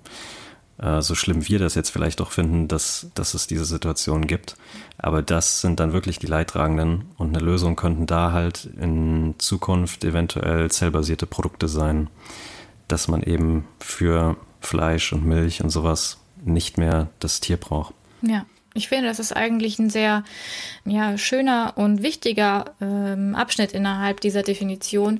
Äh, 0.81 1.01
so 1.01 1.15
schlimm 1.15 1.47
wir 1.47 1.59
das 1.59 1.75
jetzt 1.75 1.89
vielleicht 1.89 2.21
auch 2.21 2.31
finden, 2.31 2.67
dass, 2.67 3.07
dass 3.13 3.33
es 3.33 3.47
diese 3.47 3.65
Situation 3.65 4.27
gibt. 4.27 4.55
Aber 4.97 5.21
das 5.21 5.61
sind 5.61 5.79
dann 5.79 5.93
wirklich 5.93 6.19
die 6.19 6.27
Leidtragenden 6.27 7.05
und 7.17 7.35
eine 7.35 7.43
Lösung 7.43 7.75
könnten 7.75 8.07
da 8.07 8.31
halt 8.31 8.69
in 8.79 9.35
Zukunft 9.37 10.03
eventuell 10.03 10.69
zellbasierte 10.71 11.25
Produkte 11.25 11.67
sein, 11.67 12.09
dass 12.87 13.07
man 13.07 13.21
eben 13.21 13.67
für 13.79 14.35
Fleisch 14.59 15.13
und 15.13 15.25
Milch 15.25 15.63
und 15.63 15.69
sowas 15.69 16.17
nicht 16.43 16.77
mehr 16.77 17.09
das 17.19 17.39
Tier 17.39 17.57
braucht. 17.57 17.93
Ja. 18.21 18.45
Ich 18.73 18.87
finde, 18.87 19.07
das 19.07 19.19
ist 19.19 19.35
eigentlich 19.35 19.79
ein 19.79 19.89
sehr 19.89 20.23
ja, 20.85 21.17
schöner 21.17 21.73
und 21.75 22.03
wichtiger 22.03 22.73
ähm, 22.79 23.35
Abschnitt 23.35 23.73
innerhalb 23.73 24.21
dieser 24.21 24.43
Definition, 24.43 25.19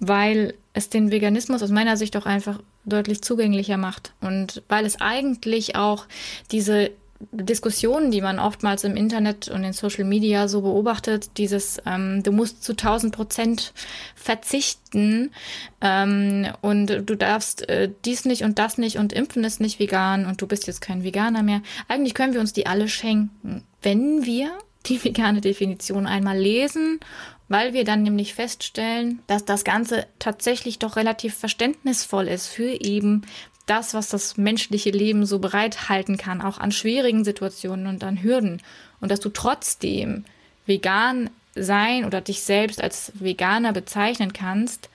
weil 0.00 0.54
es 0.72 0.88
den 0.88 1.10
Veganismus 1.10 1.62
aus 1.62 1.70
meiner 1.70 1.98
Sicht 1.98 2.16
auch 2.16 2.24
einfach 2.24 2.60
deutlich 2.88 3.22
zugänglicher 3.22 3.76
macht 3.76 4.12
und 4.20 4.62
weil 4.68 4.86
es 4.86 5.00
eigentlich 5.00 5.76
auch 5.76 6.06
diese 6.50 6.90
Diskussionen, 7.32 8.12
die 8.12 8.20
man 8.20 8.38
oftmals 8.38 8.84
im 8.84 8.96
Internet 8.96 9.48
und 9.48 9.64
in 9.64 9.72
Social 9.72 10.04
Media 10.04 10.46
so 10.46 10.60
beobachtet, 10.60 11.30
dieses 11.36 11.78
ähm, 11.84 12.22
du 12.22 12.30
musst 12.30 12.62
zu 12.62 12.72
1000 12.72 13.12
Prozent 13.14 13.72
verzichten 14.14 15.32
ähm, 15.80 16.46
und 16.60 16.86
du 16.86 17.16
darfst 17.16 17.68
äh, 17.68 17.90
dies 18.04 18.24
nicht 18.24 18.44
und 18.44 18.60
das 18.60 18.78
nicht 18.78 18.98
und 18.98 19.12
impfen 19.12 19.42
ist 19.42 19.60
nicht 19.60 19.80
vegan 19.80 20.26
und 20.26 20.40
du 20.40 20.46
bist 20.46 20.68
jetzt 20.68 20.80
kein 20.80 21.02
Veganer 21.02 21.42
mehr. 21.42 21.62
Eigentlich 21.88 22.14
können 22.14 22.34
wir 22.34 22.40
uns 22.40 22.52
die 22.52 22.66
alle 22.66 22.88
schenken, 22.88 23.64
wenn 23.82 24.24
wir 24.24 24.52
die 24.88 25.02
vegane 25.02 25.40
Definition 25.40 26.06
einmal 26.06 26.38
lesen 26.38 27.00
weil 27.48 27.72
wir 27.72 27.84
dann 27.84 28.02
nämlich 28.02 28.34
feststellen, 28.34 29.20
dass 29.26 29.44
das 29.44 29.64
Ganze 29.64 30.06
tatsächlich 30.18 30.78
doch 30.78 30.96
relativ 30.96 31.34
verständnisvoll 31.34 32.28
ist 32.28 32.46
für 32.46 32.80
eben 32.80 33.22
das, 33.66 33.94
was 33.94 34.08
das 34.08 34.36
menschliche 34.36 34.90
Leben 34.90 35.26
so 35.26 35.38
bereithalten 35.38 36.16
kann, 36.16 36.40
auch 36.40 36.58
an 36.58 36.72
schwierigen 36.72 37.24
Situationen 37.24 37.86
und 37.86 38.04
an 38.04 38.22
Hürden. 38.22 38.62
Und 39.00 39.10
dass 39.10 39.20
du 39.20 39.30
trotzdem 39.30 40.24
vegan 40.66 41.30
sein 41.54 42.04
oder 42.04 42.20
dich 42.20 42.42
selbst 42.42 42.82
als 42.82 43.12
Veganer 43.14 43.72
bezeichnen 43.72 44.32
kannst, 44.32 44.88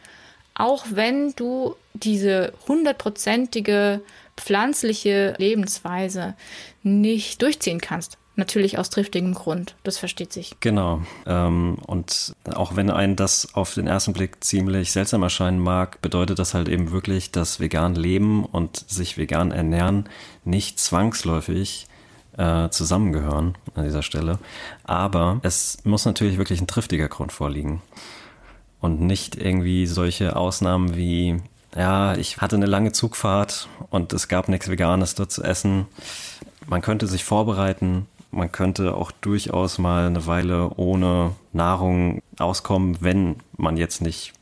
auch 0.55 0.85
wenn 0.89 1.33
du 1.35 1.75
diese 1.93 2.53
hundertprozentige 2.67 4.01
pflanzliche 4.38 5.35
Lebensweise 5.38 6.35
nicht 6.83 7.41
durchziehen 7.41 7.81
kannst. 7.81 8.17
Natürlich 8.35 8.79
aus 8.79 8.89
triftigem 8.89 9.35
Grund, 9.35 9.75
das 9.83 9.99
versteht 9.99 10.33
sich. 10.33 10.55
Genau. 10.59 11.03
Ähm, 11.27 11.77
und 11.85 12.35
auch 12.55 12.75
wenn 12.75 12.89
einen 12.89 13.15
das 13.15 13.53
auf 13.53 13.75
den 13.75 13.85
ersten 13.85 14.13
Blick 14.13 14.43
ziemlich 14.43 14.91
seltsam 14.91 15.21
erscheinen 15.21 15.59
mag, 15.59 16.01
bedeutet 16.01 16.39
das 16.39 16.55
halt 16.55 16.67
eben 16.67 16.91
wirklich, 16.91 17.31
dass 17.31 17.59
vegan 17.59 17.93
leben 17.93 18.43
und 18.43 18.89
sich 18.89 19.17
vegan 19.17 19.51
ernähren 19.51 20.09
nicht 20.45 20.79
zwangsläufig 20.79 21.87
äh, 22.37 22.69
zusammengehören 22.69 23.55
an 23.75 23.83
dieser 23.83 24.01
Stelle. 24.01 24.39
Aber 24.83 25.39
es 25.43 25.77
muss 25.83 26.05
natürlich 26.05 26.37
wirklich 26.39 26.59
ein 26.59 26.67
triftiger 26.67 27.07
Grund 27.09 27.31
vorliegen. 27.31 27.81
Und 28.79 28.99
nicht 28.99 29.35
irgendwie 29.35 29.85
solche 29.85 30.35
Ausnahmen 30.35 30.95
wie, 30.95 31.39
ja, 31.75 32.15
ich 32.15 32.37
hatte 32.39 32.55
eine 32.55 32.65
lange 32.65 32.91
Zugfahrt 32.91 33.69
und 33.91 34.11
es 34.11 34.27
gab 34.27 34.49
nichts 34.49 34.69
Veganes 34.69 35.15
dort 35.15 35.31
zu 35.31 35.43
essen. 35.43 35.85
Man 36.67 36.81
könnte 36.81 37.07
sich 37.07 37.23
vorbereiten, 37.23 38.07
man 38.33 38.51
könnte 38.51 38.95
auch 38.95 39.11
durchaus 39.11 39.77
mal 39.77 40.07
eine 40.07 40.25
Weile 40.25 40.71
ohne 40.75 41.31
Nahrung 41.51 42.21
auskommen, 42.37 42.97
wenn 43.01 43.37
man 43.57 43.77
jetzt 43.77 44.01
nicht 44.01 44.33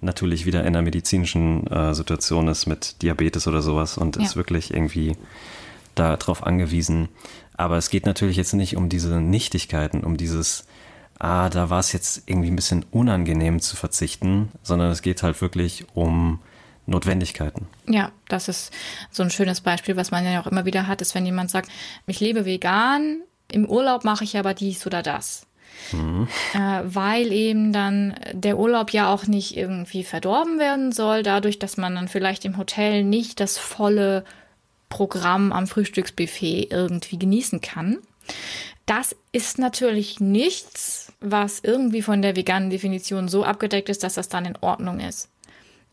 natürlich 0.00 0.46
wieder 0.46 0.60
in 0.60 0.68
einer 0.68 0.82
medizinischen 0.82 1.66
äh, 1.66 1.94
Situation 1.94 2.48
ist 2.48 2.66
mit 2.66 3.02
Diabetes 3.02 3.46
oder 3.46 3.62
sowas 3.62 3.98
und 3.98 4.16
ja. 4.16 4.22
ist 4.22 4.36
wirklich 4.36 4.72
irgendwie 4.72 5.16
darauf 5.94 6.46
angewiesen. 6.46 7.08
Aber 7.56 7.76
es 7.76 7.90
geht 7.90 8.06
natürlich 8.06 8.36
jetzt 8.36 8.54
nicht 8.54 8.76
um 8.76 8.88
diese 8.88 9.20
Nichtigkeiten, 9.20 10.02
um 10.02 10.16
dieses, 10.16 10.66
ah, 11.18 11.50
da 11.50 11.68
war 11.68 11.80
es 11.80 11.92
jetzt 11.92 12.22
irgendwie 12.26 12.50
ein 12.50 12.56
bisschen 12.56 12.86
unangenehm 12.90 13.60
zu 13.60 13.76
verzichten, 13.76 14.50
sondern 14.62 14.90
es 14.90 15.02
geht 15.02 15.22
halt 15.22 15.40
wirklich 15.42 15.84
um 15.92 16.40
Notwendigkeiten. 16.86 17.66
Ja, 17.86 18.10
das 18.28 18.48
ist 18.48 18.72
so 19.10 19.22
ein 19.22 19.30
schönes 19.30 19.60
Beispiel, 19.60 19.96
was 19.96 20.10
man 20.10 20.24
ja 20.24 20.40
auch 20.42 20.46
immer 20.46 20.64
wieder 20.64 20.86
hat, 20.86 21.02
ist, 21.02 21.14
wenn 21.14 21.26
jemand 21.26 21.50
sagt, 21.50 21.70
ich 22.06 22.20
lebe 22.20 22.44
vegan, 22.44 23.22
im 23.52 23.68
Urlaub 23.68 24.04
mache 24.04 24.24
ich 24.24 24.36
aber 24.36 24.54
dies 24.54 24.86
oder 24.86 25.02
das. 25.02 25.46
mhm. 25.92 26.28
äh, 26.54 26.82
weil 26.84 27.32
eben 27.32 27.72
dann 27.72 28.14
der 28.32 28.58
Urlaub 28.58 28.92
ja 28.92 29.12
auch 29.12 29.26
nicht 29.26 29.56
irgendwie 29.56 30.04
verdorben 30.04 30.58
werden 30.58 30.92
soll, 30.92 31.22
dadurch, 31.22 31.58
dass 31.58 31.76
man 31.76 31.94
dann 31.94 32.08
vielleicht 32.08 32.44
im 32.44 32.56
Hotel 32.56 33.04
nicht 33.04 33.40
das 33.40 33.58
volle 33.58 34.24
Programm 34.88 35.52
am 35.52 35.66
Frühstücksbuffet 35.66 36.68
irgendwie 36.70 37.18
genießen 37.18 37.60
kann. 37.60 37.98
Das 38.86 39.14
ist 39.32 39.58
natürlich 39.58 40.20
nichts, 40.20 41.12
was 41.20 41.60
irgendwie 41.60 42.02
von 42.02 42.22
der 42.22 42.34
veganen 42.34 42.70
Definition 42.70 43.28
so 43.28 43.44
abgedeckt 43.44 43.88
ist, 43.88 44.02
dass 44.02 44.14
das 44.14 44.28
dann 44.28 44.44
in 44.44 44.58
Ordnung 44.60 44.98
ist. 44.98 45.28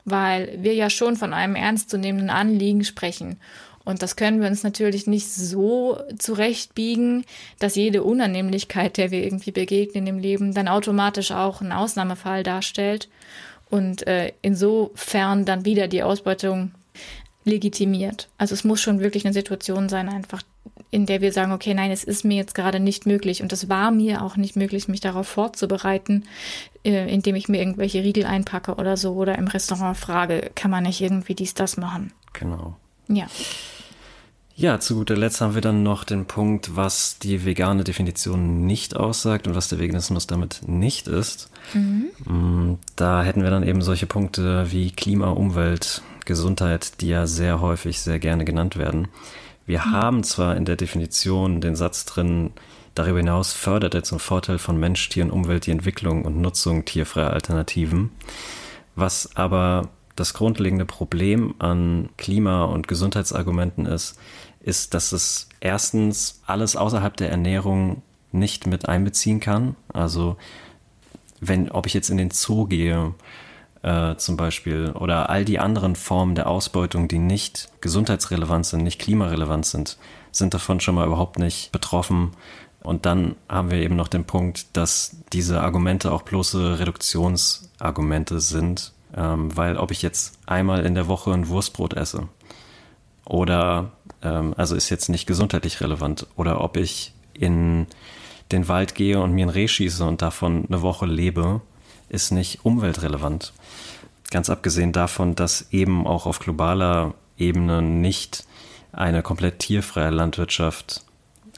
Weil 0.04 0.58
wir 0.64 0.74
ja 0.74 0.90
schon 0.90 1.16
von 1.16 1.34
einem 1.34 1.56
ernstzunehmenden 1.56 2.30
Anliegen 2.30 2.84
sprechen. 2.84 3.40
Und 3.88 4.02
das 4.02 4.18
können 4.18 4.42
wir 4.42 4.50
uns 4.50 4.64
natürlich 4.64 5.08
nicht 5.08 5.32
so 5.32 5.98
zurechtbiegen, 6.20 7.24
dass 7.58 7.76
jede 7.76 8.04
Unannehmlichkeit, 8.04 8.98
der 8.98 9.12
wir 9.12 9.24
irgendwie 9.24 9.52
begegnen 9.52 10.06
im 10.08 10.20
Leben, 10.20 10.54
dann 10.54 10.68
automatisch 10.68 11.32
auch 11.32 11.62
einen 11.62 11.72
Ausnahmefall 11.72 12.44
darstellt 12.44 13.08
und 13.70 14.06
äh, 14.06 14.34
insofern 14.42 15.46
dann 15.46 15.64
wieder 15.64 15.88
die 15.88 16.04
Ausbeutung 16.04 16.74
legitimiert. 17.46 18.28
Also 18.38 18.56
es 18.56 18.66
muss 18.66 18.82
schon 18.82 19.00
wirklich 19.00 19.24
eine 19.24 19.34
Situation 19.34 19.88
sein, 19.88 20.10
einfach 20.10 20.42
in 20.92 21.06
der 21.06 21.22
wir 21.22 21.32
sagen, 21.32 21.54
okay, 21.54 21.74
nein, 21.74 21.92
es 21.92 22.04
ist 22.04 22.26
mir 22.26 22.36
jetzt 22.36 22.56
gerade 22.56 22.82
nicht 22.82 23.06
möglich 23.06 23.42
und 23.42 23.54
es 23.54 23.70
war 23.70 23.92
mir 23.92 24.22
auch 24.22 24.36
nicht 24.36 24.58
möglich, 24.58 24.90
mich 24.90 25.00
darauf 25.00 25.30
vorzubereiten, 25.30 26.26
äh, 26.84 27.10
indem 27.10 27.36
ich 27.36 27.48
mir 27.48 27.60
irgendwelche 27.60 28.04
Riegel 28.04 28.26
einpacke 28.26 28.76
oder 28.76 28.98
so 28.98 29.14
oder 29.14 29.38
im 29.38 29.48
Restaurant 29.48 29.96
frage, 29.96 30.52
kann 30.56 30.72
man 30.72 30.84
nicht 30.84 31.00
irgendwie 31.00 31.36
dies, 31.36 31.54
das 31.54 31.78
machen? 31.78 32.12
Genau. 32.34 32.76
Ja. 33.08 33.28
Ja, 34.60 34.80
zu 34.80 34.96
guter 34.96 35.16
Letzt 35.16 35.40
haben 35.40 35.54
wir 35.54 35.62
dann 35.62 35.84
noch 35.84 36.04
den 36.04 36.26
Punkt, 36.26 36.76
was 36.76 37.20
die 37.20 37.46
vegane 37.46 37.84
Definition 37.84 38.66
nicht 38.66 38.96
aussagt 38.96 39.48
und 39.48 39.54
was 39.54 39.70
der 39.70 39.78
Veganismus 39.78 40.26
damit 40.26 40.62
nicht 40.66 41.08
ist. 41.08 41.52
Mhm. 41.76 42.08
Mm, 42.26 42.80
da 42.96 43.22
hätten 43.22 43.44
wir 43.44 43.52
dann 43.52 43.62
eben 43.62 43.84
solche 43.84 44.08
Punkte 44.08 44.72
wie 44.72 44.90
Klima, 44.90 45.30
Umwelt, 45.30 46.02
Gesundheit, 46.26 47.02
die 47.02 47.10
ja 47.10 47.28
sehr 47.28 47.62
häufig 47.62 48.00
sehr 48.00 48.18
gerne 48.18 48.46
genannt 48.46 48.78
werden. 48.78 49.10
Wir 49.68 49.86
mhm. 49.86 49.92
haben 49.92 50.24
zwar 50.24 50.58
in 50.58 50.66
der 50.66 50.76
Definition 50.76 51.62
den 51.62 51.76
Satz 51.76 52.06
drin, 52.06 52.50
darüber 52.96 53.20
hinaus 53.20 53.54
fördert 53.54 53.94
er 53.94 54.02
zum 54.02 54.18
Vorteil 54.18 54.58
von 54.58 54.80
Mensch, 54.80 55.08
Tier 55.10 55.26
und 55.26 55.30
Umwelt 55.30 55.68
die 55.68 55.72
Entwicklung 55.72 56.26
und 56.26 56.42
Nutzung 56.42 56.84
tierfreier 56.84 57.32
Alternativen, 57.32 58.10
was 58.96 59.36
aber 59.36 59.90
das 60.18 60.34
grundlegende 60.34 60.86
Problem 60.86 61.54
an 61.60 62.10
Klima- 62.18 62.66
und 62.66 62.88
Gesundheitsargumenten 62.88 63.86
ist, 63.86 64.20
ist, 64.68 64.94
dass 64.94 65.14
es 65.14 65.48
erstens 65.62 66.42
alles 66.46 66.76
außerhalb 66.76 67.16
der 67.16 67.32
Ernährung 67.32 68.02
nicht 68.32 68.68
mit 68.68 68.88
einbeziehen 68.88 69.40
kann. 69.40 69.76
Also 69.94 70.36
wenn, 71.40 71.72
ob 71.72 71.86
ich 71.86 71.94
jetzt 71.94 72.10
in 72.10 72.18
den 72.18 72.32
Zoo 72.32 72.66
gehe, 72.66 73.14
äh, 73.84 74.16
zum 74.18 74.36
Beispiel, 74.36 74.92
oder 74.92 75.30
all 75.30 75.46
die 75.46 75.60
anderen 75.60 75.96
Formen 75.96 76.36
der 76.36 76.48
Ausbeutung, 76.48 77.08
die 77.08 77.20
nicht 77.20 77.70
gesundheitsrelevant 77.80 78.66
sind, 78.66 78.84
nicht 78.84 79.00
klimarelevant 79.00 79.66
sind, 79.66 79.98
sind 80.32 80.54
davon 80.54 80.82
schon 80.82 80.96
mal 80.96 81.08
überhaupt 81.08 81.40
nicht 81.40 81.72
betroffen. 81.72 82.32
Und 82.84 83.06
dann 83.06 83.36
haben 83.48 83.72
wir 83.72 83.80
eben 83.80 83.96
noch 83.96 84.10
den 84.10 84.26
Punkt, 84.26 84.68
dass 84.74 85.18
diese 85.32 85.62
Argumente 85.62 86.12
auch 86.12 86.24
bloße 86.24 86.80
Reduktionsargumente 86.80 88.42
sind, 88.42 88.92
ähm, 89.16 89.56
weil 89.56 89.78
ob 89.78 89.92
ich 89.92 90.02
jetzt 90.02 90.38
einmal 90.46 90.86
in 90.86 90.96
der 90.96 91.08
Woche 91.08 91.32
ein 91.32 91.48
Wurstbrot 91.48 91.94
esse 91.94 92.28
oder 93.26 93.92
ähm, 94.22 94.54
also 94.58 94.76
ist 94.76 94.90
jetzt 94.90 95.10
nicht 95.10 95.28
gesundheitlich 95.28 95.82
relevant. 95.82 96.28
Oder 96.36 96.62
ob 96.62 96.78
ich 96.78 97.14
in 97.34 97.88
den 98.52 98.68
Wald 98.68 98.96
gehe 98.96 99.20
und 99.20 99.34
mir 99.34 99.46
ein 99.46 99.50
Reh 99.50 99.68
schieße 99.68 100.04
und 100.06 100.22
davon 100.22 100.66
eine 100.68 100.82
Woche 100.82 101.06
lebe, 101.06 101.62
ist 102.10 102.32
nicht 102.32 102.66
umweltrelevant. 102.66 103.54
Ganz 104.32 104.50
abgesehen 104.50 104.92
davon, 104.92 105.36
dass 105.36 105.72
eben 105.72 106.08
auch 106.08 106.26
auf 106.26 106.40
globaler 106.40 107.14
Ebene 107.38 107.82
nicht 107.82 108.46
eine 108.92 109.22
komplett 109.22 109.60
tierfreie 109.60 110.10
Landwirtschaft 110.10 111.04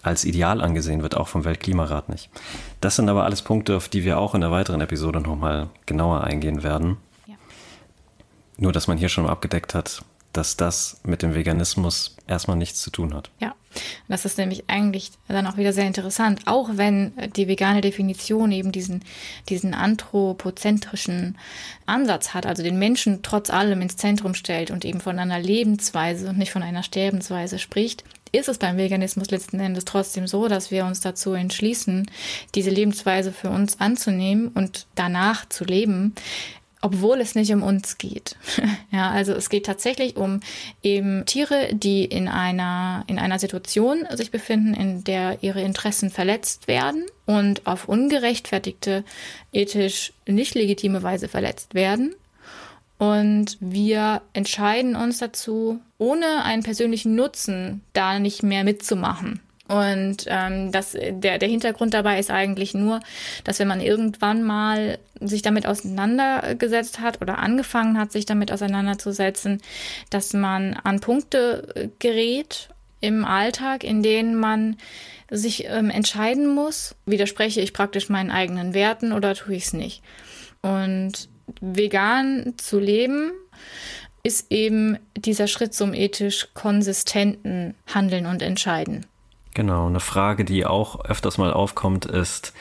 als 0.02 0.26
ideal 0.26 0.62
angesehen 0.62 1.02
wird, 1.02 1.16
auch 1.16 1.28
vom 1.28 1.46
Weltklimarat 1.46 2.10
nicht. 2.10 2.30
Das 2.80 2.96
sind 2.96 3.10
aber 3.10 3.26
alles 3.26 3.42
Punkte, 3.42 3.76
auf 3.76 3.90
die 3.90 4.04
wir 4.04 4.20
auch 4.20 4.34
in 4.34 4.42
der 4.42 4.52
weiteren 4.52 4.82
Episode 4.82 5.20
nochmal 5.20 5.70
genauer 5.86 6.24
eingehen 6.24 6.64
werden. 6.64 6.98
Ja. 7.28 7.36
Nur, 8.58 8.72
dass 8.72 8.88
man 8.88 8.98
hier 8.98 9.10
schon 9.10 9.28
abgedeckt 9.28 9.74
hat, 9.74 10.04
dass 10.34 10.58
das 10.58 11.00
mit 11.04 11.22
dem 11.22 11.34
Veganismus 11.34 12.16
erstmal 12.28 12.58
nichts 12.58 12.82
zu 12.82 12.92
tun 12.92 13.14
hat. 13.14 13.32
Ja, 13.40 13.56
das 14.08 14.26
ist 14.26 14.38
nämlich 14.38 14.64
eigentlich 14.68 15.12
dann 15.28 15.48
auch 15.48 15.58
wieder 15.58 15.74
sehr 15.74 15.88
interessant, 15.88 16.42
auch 16.46 16.70
wenn 16.74 17.14
die 17.36 17.48
vegane 17.48 17.82
Definition 17.82 18.52
eben 18.52 18.72
diesen, 18.72 19.04
diesen 19.50 19.74
anthropozentrischen 19.74 21.38
Ansatz 21.86 22.34
hat, 22.34 22.46
also 22.46 22.64
den 22.64 22.80
Menschen 22.80 23.22
trotz 23.22 23.50
allem 23.50 23.82
ins 23.82 23.98
Zentrum 23.98 24.34
stellt 24.34 24.72
und 24.72 24.86
eben 24.86 25.00
von 25.00 25.20
einer 25.20 25.40
Lebensweise 25.40 26.30
und 26.30 26.38
nicht 26.38 26.52
von 26.52 26.64
einer 26.64 26.84
Sterbensweise 26.84 27.60
spricht, 27.60 28.04
ist 28.32 28.50
es 28.50 28.60
beim 28.60 28.78
Veganismus 28.78 29.32
letzten 29.32 29.60
Endes 29.60 29.86
trotzdem 29.86 30.28
so, 30.28 30.48
dass 30.48 30.70
wir 30.70 30.86
uns 30.86 31.02
dazu 31.02 31.34
entschließen, 31.34 32.10
diese 32.54 32.70
Lebensweise 32.70 33.32
für 33.32 33.50
uns 33.50 33.80
anzunehmen 33.80 34.50
und 34.50 34.86
danach 34.96 35.50
zu 35.50 35.64
leben, 35.66 36.14
obwohl 36.82 37.20
es 37.20 37.36
nicht 37.36 37.52
um 37.52 37.62
uns 37.62 37.98
geht. 37.98 38.36
ja, 38.92 39.10
also 39.10 39.34
es 39.34 39.50
geht 39.50 39.66
tatsächlich 39.66 40.16
um 40.16 40.40
eben 40.82 41.26
Tiere, 41.26 41.70
die 41.74 42.06
in 42.06 42.28
einer, 42.28 43.04
in 43.08 43.20
einer 43.20 43.40
Situation 43.40 44.06
sich 44.12 44.32
befinden, 44.32 44.74
in 44.74 45.04
der 45.04 45.44
ihre 45.44 45.62
Interessen 45.62 46.10
verletzt 46.10 46.68
werden 46.68 47.06
und 47.26 47.68
auf 47.68 47.90
ungerechtfertigte, 47.90 49.04
ethisch 49.52 50.14
nicht 50.26 50.56
legitime 50.56 51.04
Weise 51.04 51.28
verletzt 51.28 51.76
werden. 51.76 52.16
Und 52.98 53.58
wir 53.62 54.22
entscheiden 54.34 54.96
uns 54.96 55.20
dazu, 55.20 55.80
ohne 55.98 56.44
einen 56.44 56.64
persönlichen 56.64 57.16
Nutzen 57.16 57.82
da 57.94 58.20
nicht 58.20 58.44
mehr 58.44 58.64
mitzumachen. 58.64 59.40
Und 59.70 60.26
ähm, 60.26 60.72
das, 60.72 60.94
der, 60.94 61.38
der 61.38 61.48
Hintergrund 61.48 61.94
dabei 61.94 62.18
ist 62.18 62.32
eigentlich 62.32 62.74
nur, 62.74 63.02
dass 63.44 63.60
wenn 63.60 63.68
man 63.68 63.82
irgendwann 63.82 64.42
mal 64.42 64.98
sich 65.22 65.44
damit 65.44 65.68
auseinandergesetzt 65.68 67.00
hat 67.00 67.22
oder 67.22 67.38
angefangen 67.38 68.00
hat, 68.00 68.12
sich 68.12 68.26
damit 68.26 68.52
auseinanderzusetzen, 68.52 69.62
dass 70.10 70.34
man 70.34 70.74
an 70.74 71.02
Punkte 71.02 71.92
gerät 72.00 72.70
im 73.00 73.24
Alltag, 73.24 73.84
in 73.84 74.02
denen 74.02 74.36
man 74.36 74.78
sich 75.30 75.66
ähm, 75.68 75.92
entscheiden 75.92 76.48
muss, 76.48 76.96
widerspreche 77.06 77.62
ich 77.62 77.72
praktisch 77.72 78.10
meinen 78.10 78.32
eigenen 78.32 78.74
Werten 78.74 79.14
oder 79.14 79.36
tue 79.36 79.54
ich 79.54 79.66
es 79.66 79.74
nicht. 79.74 80.02
Und 80.64 81.30
vegan 81.62 82.56
zu 82.58 82.80
leben 82.80 83.32
ist 84.24 84.52
eben 84.52 84.98
dieser 85.16 85.46
Schritt 85.46 85.76
zum 85.76 85.94
ethisch 85.94 86.48
konsistenten 86.56 87.76
Handeln 87.86 88.26
und 88.26 88.42
Entscheiden. 88.42 89.06
Genau, 89.60 89.88
eine 89.88 90.00
Frage, 90.00 90.46
die 90.46 90.66
auch 90.66 91.04
öfters 91.04 91.38
mal 91.38 91.52
aufkommt, 91.52 92.06
ist, 92.06 92.54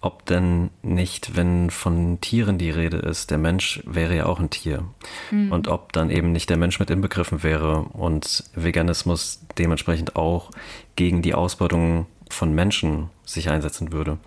ob 0.00 0.26
denn 0.26 0.70
nicht, 0.82 1.36
wenn 1.36 1.70
von 1.70 2.20
Tieren 2.20 2.58
die 2.58 2.70
Rede 2.70 2.96
ist, 2.96 3.30
der 3.30 3.38
Mensch 3.38 3.80
wäre 3.86 4.16
ja 4.16 4.26
auch 4.26 4.40
ein 4.40 4.50
Tier. 4.50 4.82
Mhm. 5.30 5.52
Und 5.52 5.68
ob 5.68 5.92
dann 5.92 6.10
eben 6.10 6.32
nicht 6.32 6.50
der 6.50 6.56
Mensch 6.56 6.80
mit 6.80 6.90
inbegriffen 6.90 7.44
wäre 7.44 7.82
und 7.92 8.42
Veganismus 8.56 9.42
dementsprechend 9.58 10.16
auch 10.16 10.50
gegen 10.96 11.22
die 11.22 11.34
Ausbeutung 11.34 12.06
von 12.28 12.52
Menschen 12.52 13.10
sich 13.24 13.48
einsetzen 13.48 13.92
würde. 13.92 14.18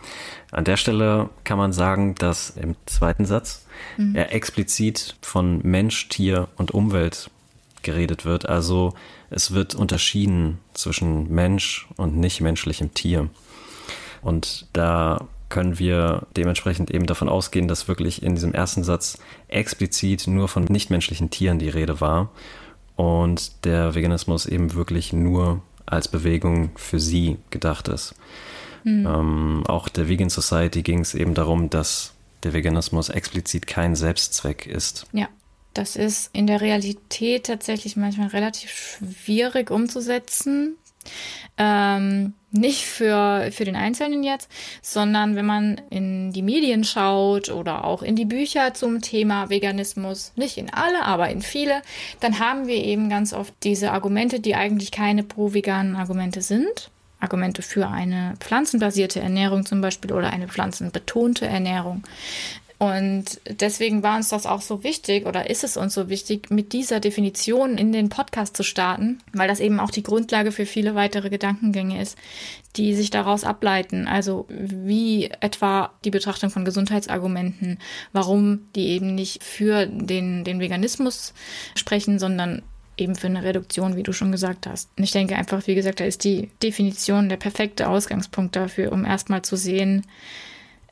An 0.50 0.64
der 0.64 0.78
Stelle 0.78 1.30
kann 1.44 1.58
man 1.58 1.74
sagen, 1.74 2.16
dass 2.16 2.52
im 2.52 2.78
zweiten 2.86 3.26
Satz 3.26 3.66
mhm. 3.98 4.16
er 4.16 4.34
explizit 4.34 5.18
von 5.22 5.60
Mensch, 5.62 6.08
Tier 6.08 6.48
und 6.56 6.72
Umwelt 6.72 7.30
geredet 7.82 8.24
wird. 8.24 8.48
Also 8.48 8.94
es 9.34 9.52
wird 9.52 9.76
unterschieden 9.76 10.60
zwischen 10.74 11.34
Mensch 11.34 11.88
und 11.98 12.18
nichtmenschlichem 12.18 12.94
Tier. 12.94 13.30
Und 14.22 14.68
da 14.74 15.28
können 15.50 15.78
wir 15.78 16.26
dementsprechend 16.36 16.90
eben 16.90 17.06
davon 17.06 17.30
ausgehen, 17.30 17.68
dass 17.68 17.88
wirklich 17.88 18.24
in 18.24 18.36
diesem 18.36 18.54
ersten 18.54 18.84
Satz 18.84 19.20
explizit 19.48 20.28
nur 20.28 20.48
von 20.48 20.64
nichtmenschlichen 20.64 21.30
Tieren 21.30 21.60
die 21.60 21.70
Rede 21.70 22.02
war 22.02 22.32
und 22.96 23.66
der 23.66 23.94
Veganismus 23.94 24.46
eben 24.46 24.74
wirklich 24.74 25.14
nur 25.14 25.62
als 25.86 26.08
Bewegung 26.08 26.72
für 26.76 27.00
sie 27.00 27.38
gedacht 27.50 27.88
ist. 27.88 28.16
Mhm. 28.84 29.06
Ähm, 29.06 29.64
auch 29.68 29.90
der 29.90 30.08
Vegan 30.08 30.30
Society 30.30 30.82
ging 30.82 31.00
es 31.00 31.14
eben 31.14 31.34
darum, 31.34 31.70
dass 31.70 32.14
der 32.44 32.54
Veganismus 32.54 33.10
explizit 33.10 33.68
kein 33.68 33.96
Selbstzweck 33.96 34.66
ist. 34.66 35.08
Ja, 35.14 35.28
das 35.74 35.96
ist 35.96 36.30
in 36.34 36.48
der 36.48 36.62
Realität 36.62 37.46
tatsächlich 37.46 37.96
manchmal 37.96 38.28
relativ 38.28 38.72
schwierig 38.72 39.72
umzusetzen. 39.72 40.78
Ähm, 41.58 42.34
nicht 42.52 42.86
für, 42.86 43.50
für 43.52 43.66
den 43.66 43.76
Einzelnen 43.76 44.24
jetzt, 44.24 44.50
sondern 44.82 45.36
wenn 45.36 45.46
man 45.46 45.82
in 45.90 46.32
die 46.32 46.42
Medien 46.42 46.84
schaut 46.84 47.50
oder 47.50 47.84
auch 47.84 48.04
in 48.04 48.16
die 48.16 48.26
Bücher 48.26 48.74
zum 48.74 49.02
Thema 49.02 49.50
Veganismus, 49.50 50.32
nicht 50.36 50.58
in 50.58 50.72
alle, 50.72 51.04
aber 51.04 51.30
in 51.30 51.42
viele, 51.42 51.82
dann 52.20 52.40
haben 52.40 52.68
wir 52.68 52.78
eben 52.78 53.10
ganz 53.10 53.34
oft 53.34 53.54
diese 53.64 53.92
Argumente, 53.92 54.40
die 54.40 54.56
eigentlich 54.56 54.92
keine 54.92 55.24
pro-veganen 55.24 55.96
Argumente 55.96 56.42
sind. 56.42 56.92
Argumente 57.20 57.62
für 57.62 57.88
eine 57.88 58.36
pflanzenbasierte 58.40 59.22
Ernährung 59.22 59.66
zum 59.66 59.82
Beispiel 59.82 60.12
oder 60.12 60.32
eine 60.32 60.48
pflanzenbetonte 60.48 61.46
Ernährung. 61.46 62.04
Und 62.84 63.40
deswegen 63.48 64.04
war 64.04 64.18
uns 64.18 64.28
das 64.28 64.46
auch 64.46 64.60
so 64.60 64.84
wichtig 64.84 65.26
oder 65.26 65.50
ist 65.50 65.64
es 65.64 65.78
uns 65.78 65.94
so 65.94 66.10
wichtig, 66.10 66.52
mit 66.52 66.74
dieser 66.74 67.00
Definition 67.00 67.78
in 67.78 67.94
den 67.94 68.10
Podcast 68.10 68.58
zu 68.58 68.64
starten, 68.64 69.20
weil 69.32 69.48
das 69.48 69.62
eben 69.62 69.80
auch 69.80 69.90
die 69.90 70.04
Grundlage 70.04 70.52
für 70.52 70.66
viele 70.66 70.94
weitere 70.94 71.30
Gedankengänge 71.30 72.02
ist, 72.02 72.18
die 72.76 72.94
sich 72.94 73.10
daraus 73.10 73.46
ableiten. 73.46 74.06
Also 74.06 74.48
wie 74.50 75.32
etwa 75.40 75.94
die 76.04 76.10
Betrachtung 76.10 76.50
von 76.50 76.66
Gesundheitsargumenten, 76.66 77.80
warum 78.12 78.68
die 78.76 78.90
eben 78.90 79.16
nicht 79.16 79.46
für 79.46 79.86
den, 79.86 80.44
den 80.44 80.60
Veganismus 80.60 81.34
sprechen, 81.76 82.20
sondern 82.20 82.64
eben 82.98 83.16
für 83.16 83.28
eine 83.28 83.46
Reduktion, 83.46 83.96
wie 83.96 84.04
du 84.04 84.12
schon 84.12 84.34
gesagt 84.34 84.68
hast. 84.68 84.90
Und 84.98 85.06
ich 85.06 85.12
denke 85.12 85.38
einfach, 85.38 85.66
wie 85.68 85.76
gesagt, 85.76 86.02
da 86.02 86.04
ist 86.04 86.26
die 86.26 86.50
Definition 86.62 87.30
der 87.30 87.38
perfekte 87.38 87.88
Ausgangspunkt 87.88 88.58
dafür, 88.58 88.92
um 88.92 89.06
erstmal 89.06 89.42
zu 89.42 89.56
sehen, 89.56 90.06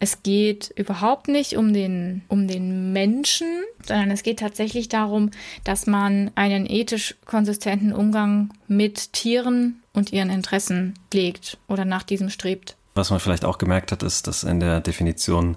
es 0.01 0.23
geht 0.23 0.73
überhaupt 0.75 1.27
nicht 1.27 1.55
um 1.57 1.73
den, 1.73 2.23
um 2.27 2.47
den 2.47 2.91
Menschen, 2.91 3.47
sondern 3.85 4.09
es 4.09 4.23
geht 4.23 4.39
tatsächlich 4.39 4.89
darum, 4.89 5.29
dass 5.63 5.85
man 5.85 6.31
einen 6.33 6.65
ethisch 6.67 7.15
konsistenten 7.25 7.93
Umgang 7.93 8.51
mit 8.67 9.13
Tieren 9.13 9.83
und 9.93 10.11
ihren 10.11 10.31
Interessen 10.31 10.95
pflegt 11.11 11.59
oder 11.67 11.85
nach 11.85 12.01
diesem 12.01 12.31
strebt. 12.31 12.75
Was 12.95 13.11
man 13.11 13.19
vielleicht 13.19 13.45
auch 13.45 13.59
gemerkt 13.59 13.91
hat, 13.91 14.01
ist, 14.01 14.25
dass 14.25 14.43
in 14.43 14.59
der 14.59 14.79
Definition 14.79 15.55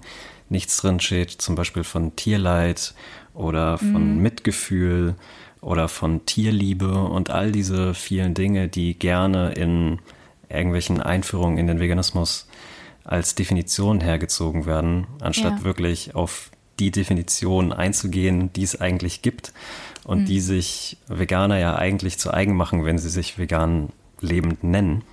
nichts 0.50 0.76
drin 0.76 1.00
steht, 1.00 1.30
zum 1.30 1.54
Beispiel 1.54 1.83
von 1.83 2.14
Tierleid 2.14 2.92
oder 3.33 3.78
von 3.78 4.16
mhm. 4.16 4.22
Mitgefühl 4.22 5.14
oder 5.62 5.88
von 5.88 6.26
Tierliebe 6.26 6.92
und 6.92 7.30
all 7.30 7.50
diese 7.50 7.94
vielen 7.94 8.35
Dinge, 8.35 8.68
die 8.68 8.98
gerne 8.98 9.54
in 9.54 10.00
irgendwelchen 10.50 11.00
Einführungen 11.00 11.57
in 11.57 11.66
den 11.66 11.80
Veganismus 11.80 12.46
als 13.05 13.35
Definition 13.35 14.01
hergezogen 14.01 14.67
werden, 14.67 15.07
anstatt 15.21 15.59
ja. 15.59 15.64
wirklich 15.64 16.14
auf 16.14 16.51
die 16.79 16.90
Definition 16.90 17.73
einzugehen, 17.73 18.53
die 18.53 18.62
es 18.62 18.81
eigentlich 18.81 19.23
gibt 19.23 19.53
und 20.05 20.23
mhm. 20.23 20.27
die 20.27 20.40
sich 20.40 20.97
Veganer 21.07 21.59
ja 21.59 21.77
eigentlich 21.77 22.19
zu 22.19 22.33
eigen 22.33 22.57
machen, 22.57 22.85
wenn 22.85 22.99
sie 22.99 23.11
sich 23.11 23.38
vegan 23.38 23.90
lebend 24.21 24.64
nennen. 24.64 25.05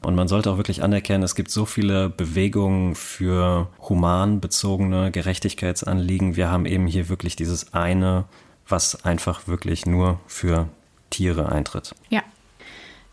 Und 0.00 0.16
man 0.16 0.26
sollte 0.26 0.50
auch 0.50 0.56
wirklich 0.56 0.82
anerkennen, 0.82 1.22
es 1.22 1.36
gibt 1.36 1.50
so 1.50 1.64
viele 1.64 2.08
Bewegungen 2.08 2.96
für 2.96 3.68
human 3.88 4.40
bezogene 4.40 5.12
Gerechtigkeitsanliegen. 5.12 6.34
Wir 6.34 6.50
haben 6.50 6.66
eben 6.66 6.88
hier 6.88 7.08
wirklich 7.08 7.36
dieses 7.36 7.72
eine, 7.72 8.24
was 8.66 9.04
einfach 9.04 9.46
wirklich 9.46 9.86
nur 9.86 10.18
für 10.26 10.68
Tiere 11.10 11.52
eintritt. 11.52 11.94
Ja, 12.08 12.22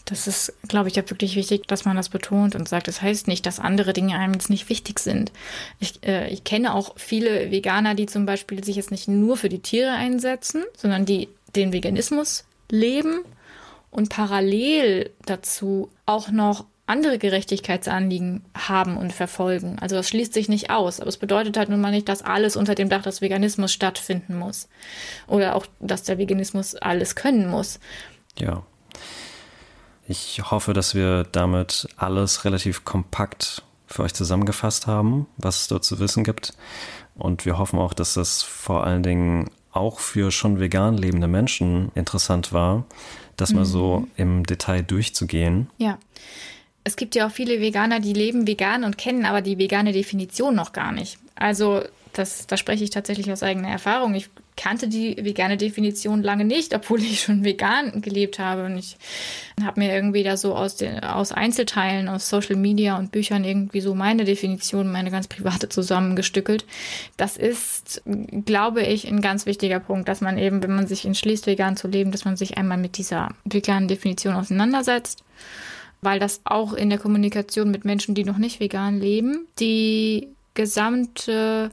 das 0.10 0.28
ist, 0.28 0.54
glaube 0.68 0.90
ich, 0.90 0.96
ja 0.96 1.10
wirklich 1.10 1.36
wichtig, 1.36 1.68
dass 1.68 1.86
man 1.86 1.96
das 1.96 2.10
betont 2.10 2.56
und 2.56 2.68
sagt, 2.68 2.88
das 2.88 3.02
heißt 3.02 3.28
nicht, 3.28 3.46
dass 3.46 3.60
andere 3.60 3.94
Dinge 3.94 4.18
einem 4.18 4.34
jetzt 4.34 4.50
nicht 4.50 4.70
wichtig 4.70 5.00
sind. 5.00 5.32
Ich, 5.80 6.04
äh, 6.04 6.30
ich 6.30 6.44
kenne 6.44 6.74
auch 6.74 6.94
viele 6.98 7.52
Veganer, 7.52 7.96
die 7.96 8.06
zum 8.06 8.26
Beispiel 8.26 8.64
sich 8.64 8.76
jetzt 8.76 8.92
nicht 8.92 9.08
nur 9.08 9.38
für 9.38 9.50
die 9.50 9.60
Tiere 9.60 9.92
einsetzen, 9.92 10.64
sondern 10.76 11.06
die 11.06 11.30
den 11.56 11.74
Veganismus 11.74 12.46
leben 12.70 13.22
und 13.92 14.10
parallel 14.10 15.12
dazu 15.26 15.90
auch 16.06 16.30
noch 16.30 16.66
andere 16.90 17.20
Gerechtigkeitsanliegen 17.20 18.44
haben 18.58 18.98
und 18.98 19.14
verfolgen. 19.14 19.78
Also 19.80 19.96
das 19.96 20.10
schließt 20.10 20.34
sich 20.34 20.50
nicht 20.50 20.72
aus. 20.72 21.00
Aber 21.00 21.10
es 21.10 21.18
bedeutet 21.18 21.56
halt 21.56 21.70
nun 21.70 21.82
mal 21.82 21.92
nicht, 21.92 22.10
dass 22.10 22.24
alles 22.24 22.56
unter 22.56 22.74
dem 22.74 22.90
Dach 22.90 23.04
des 23.04 23.22
Veganismus 23.22 23.72
stattfinden 23.72 24.38
muss. 24.38 24.68
Oder 25.28 25.56
auch, 25.56 25.68
dass 25.80 26.02
der 26.04 26.18
Veganismus 26.18 26.76
alles 26.76 27.16
können 27.16 27.48
muss. 27.48 27.80
Ja. 28.40 28.64
Ich 30.10 30.42
hoffe, 30.50 30.74
dass 30.74 30.96
wir 30.96 31.24
damit 31.24 31.88
alles 31.96 32.44
relativ 32.44 32.84
kompakt 32.84 33.62
für 33.86 34.02
euch 34.02 34.16
zusammengefasst 34.16 34.88
haben, 34.88 35.28
was 35.38 35.62
es 35.62 35.68
dort 35.68 35.86
zu 35.86 36.00
wissen 36.00 36.24
gibt. 36.24 36.54
Und 37.16 37.46
wir 37.46 37.60
hoffen 37.60 37.78
auch, 37.78 37.94
dass 37.94 38.16
das 38.16 38.42
vor 38.42 38.86
allen 38.86 39.04
Dingen 39.04 39.52
auch 39.72 40.00
für 40.00 40.32
schon 40.32 40.60
vegan 40.60 40.98
lebende 40.98 41.28
Menschen 41.28 41.92
interessant 41.94 42.52
war, 42.54 42.86
das 43.38 43.52
mhm. 43.52 43.58
mal 43.58 43.66
so 43.66 44.08
im 44.18 44.44
Detail 44.48 44.82
durchzugehen. 44.82 45.70
Ja. 45.78 46.00
Es 46.84 46.96
gibt 46.96 47.14
ja 47.14 47.28
auch 47.28 47.32
viele 47.32 47.62
Veganer, 47.62 48.00
die 48.00 48.14
leben 48.14 48.48
vegan 48.48 48.84
und 48.84 48.98
kennen 48.98 49.28
aber 49.28 49.42
die 49.42 49.60
vegane 49.60 49.92
Definition 49.92 50.56
noch 50.56 50.74
gar 50.74 50.92
nicht. 50.92 51.20
Also 51.36 51.84
das, 52.14 52.48
da 52.48 52.58
spreche 52.58 52.84
ich 52.84 52.90
tatsächlich 52.90 53.32
aus 53.32 53.44
eigener 53.44 53.70
Erfahrung. 53.70 54.14
Ich 54.16 54.30
kannte 54.58 54.88
die 54.88 55.16
vegane 55.24 55.56
Definition 55.56 56.22
lange 56.22 56.44
nicht, 56.44 56.76
obwohl 56.76 57.00
ich 57.02 57.22
schon 57.22 57.44
vegan 57.44 58.02
gelebt 58.02 58.40
habe. 58.40 58.66
Und 58.66 58.78
ich 58.78 58.98
habe 59.64 59.80
mir 59.80 59.94
irgendwie 59.94 60.24
da 60.24 60.38
so 60.38 60.56
aus, 60.56 60.76
den, 60.76 61.00
aus 61.00 61.32
Einzelteilen, 61.32 62.10
aus 62.10 62.30
Social 62.30 62.56
Media 62.56 62.98
und 62.98 63.12
Büchern 63.12 63.44
irgendwie 63.44 63.82
so 63.82 63.96
meine 63.96 64.26
Definition, 64.26 64.92
meine 64.92 65.12
ganz 65.12 65.28
private 65.28 65.70
zusammengestückelt. 65.70 66.66
Das 67.18 67.38
ist, 67.38 68.02
glaube 68.46 68.84
ich, 68.84 69.08
ein 69.08 69.22
ganz 69.22 69.46
wichtiger 69.46 69.80
Punkt, 69.80 70.08
dass 70.08 70.22
man 70.22 70.38
eben, 70.38 70.62
wenn 70.64 70.76
man 70.76 70.88
sich 70.88 71.06
entschließt, 71.06 71.48
vegan 71.48 71.78
zu 71.78 71.88
leben, 71.88 72.12
dass 72.12 72.26
man 72.26 72.38
sich 72.38 72.58
einmal 72.58 72.78
mit 72.78 72.98
dieser 72.98 73.30
veganen 73.46 73.88
Definition 73.88 74.36
auseinandersetzt 74.36 75.24
weil 76.02 76.20
das 76.20 76.42
auch 76.46 76.72
in 76.72 76.90
der 76.90 77.00
Kommunikation 77.00 77.72
mit 77.72 77.84
Menschen, 77.84 78.16
die 78.16 78.24
noch 78.24 78.38
nicht 78.38 78.62
vegan 78.62 79.00
leben, 79.00 79.48
die 79.60 80.30
gesamte 80.54 81.72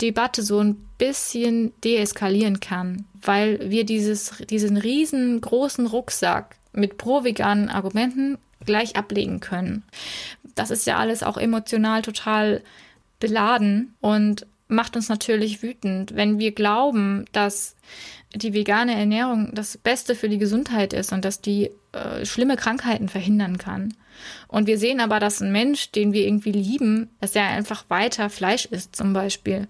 Debatte 0.00 0.42
so 0.42 0.60
ein 0.60 0.76
bisschen 0.98 1.72
deeskalieren 1.82 2.60
kann, 2.60 3.04
weil 3.22 3.70
wir 3.70 3.84
dieses, 3.84 4.34
diesen 4.50 4.76
riesengroßen 4.76 5.86
Rucksack 5.86 6.56
mit 6.72 6.98
pro-veganen 6.98 7.68
Argumenten 7.68 8.38
gleich 8.64 8.96
ablegen 8.96 9.40
können. 9.40 9.82
Das 10.54 10.70
ist 10.70 10.86
ja 10.86 10.98
alles 10.98 11.22
auch 11.22 11.36
emotional 11.36 12.02
total 12.02 12.62
beladen 13.18 13.94
und 14.00 14.46
macht 14.68 14.96
uns 14.96 15.08
natürlich 15.08 15.62
wütend, 15.62 16.14
wenn 16.14 16.38
wir 16.38 16.52
glauben, 16.52 17.24
dass 17.32 17.76
die 18.34 18.54
vegane 18.54 18.96
Ernährung 18.96 19.50
das 19.54 19.76
Beste 19.76 20.14
für 20.14 20.28
die 20.28 20.38
Gesundheit 20.38 20.92
ist 20.92 21.12
und 21.12 21.24
dass 21.24 21.40
die 21.40 21.70
äh, 21.92 22.24
schlimme 22.24 22.56
Krankheiten 22.56 23.08
verhindern 23.08 23.58
kann. 23.58 23.94
Und 24.48 24.66
wir 24.66 24.78
sehen 24.78 25.00
aber, 25.00 25.18
dass 25.18 25.40
ein 25.40 25.52
Mensch, 25.52 25.90
den 25.92 26.12
wir 26.12 26.26
irgendwie 26.26 26.52
lieben, 26.52 27.10
dass 27.20 27.34
er 27.34 27.48
einfach 27.48 27.84
weiter 27.88 28.30
Fleisch 28.30 28.66
isst 28.66 28.94
zum 28.94 29.12
Beispiel, 29.12 29.66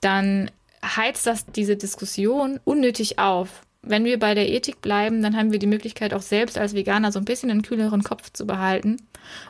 dann 0.00 0.50
heizt 0.84 1.26
das 1.26 1.46
diese 1.46 1.76
Diskussion 1.76 2.58
unnötig 2.64 3.18
auf. 3.18 3.62
Wenn 3.82 4.04
wir 4.04 4.18
bei 4.18 4.34
der 4.34 4.48
Ethik 4.48 4.80
bleiben, 4.80 5.22
dann 5.22 5.36
haben 5.36 5.52
wir 5.52 5.58
die 5.58 5.66
Möglichkeit, 5.66 6.14
auch 6.14 6.22
selbst 6.22 6.56
als 6.58 6.74
Veganer 6.74 7.12
so 7.12 7.18
ein 7.18 7.24
bisschen 7.24 7.50
einen 7.50 7.62
kühleren 7.62 8.02
Kopf 8.02 8.32
zu 8.32 8.46
behalten 8.46 8.96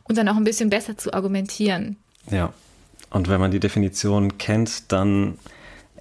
und 0.04 0.18
dann 0.18 0.28
auch 0.28 0.36
ein 0.36 0.44
bisschen 0.44 0.70
besser 0.70 0.96
zu 0.96 1.12
argumentieren. 1.12 1.96
Ja. 2.30 2.52
Und 3.10 3.28
wenn 3.28 3.40
man 3.40 3.50
die 3.50 3.60
Definition 3.60 4.38
kennt, 4.38 4.90
dann 4.90 5.38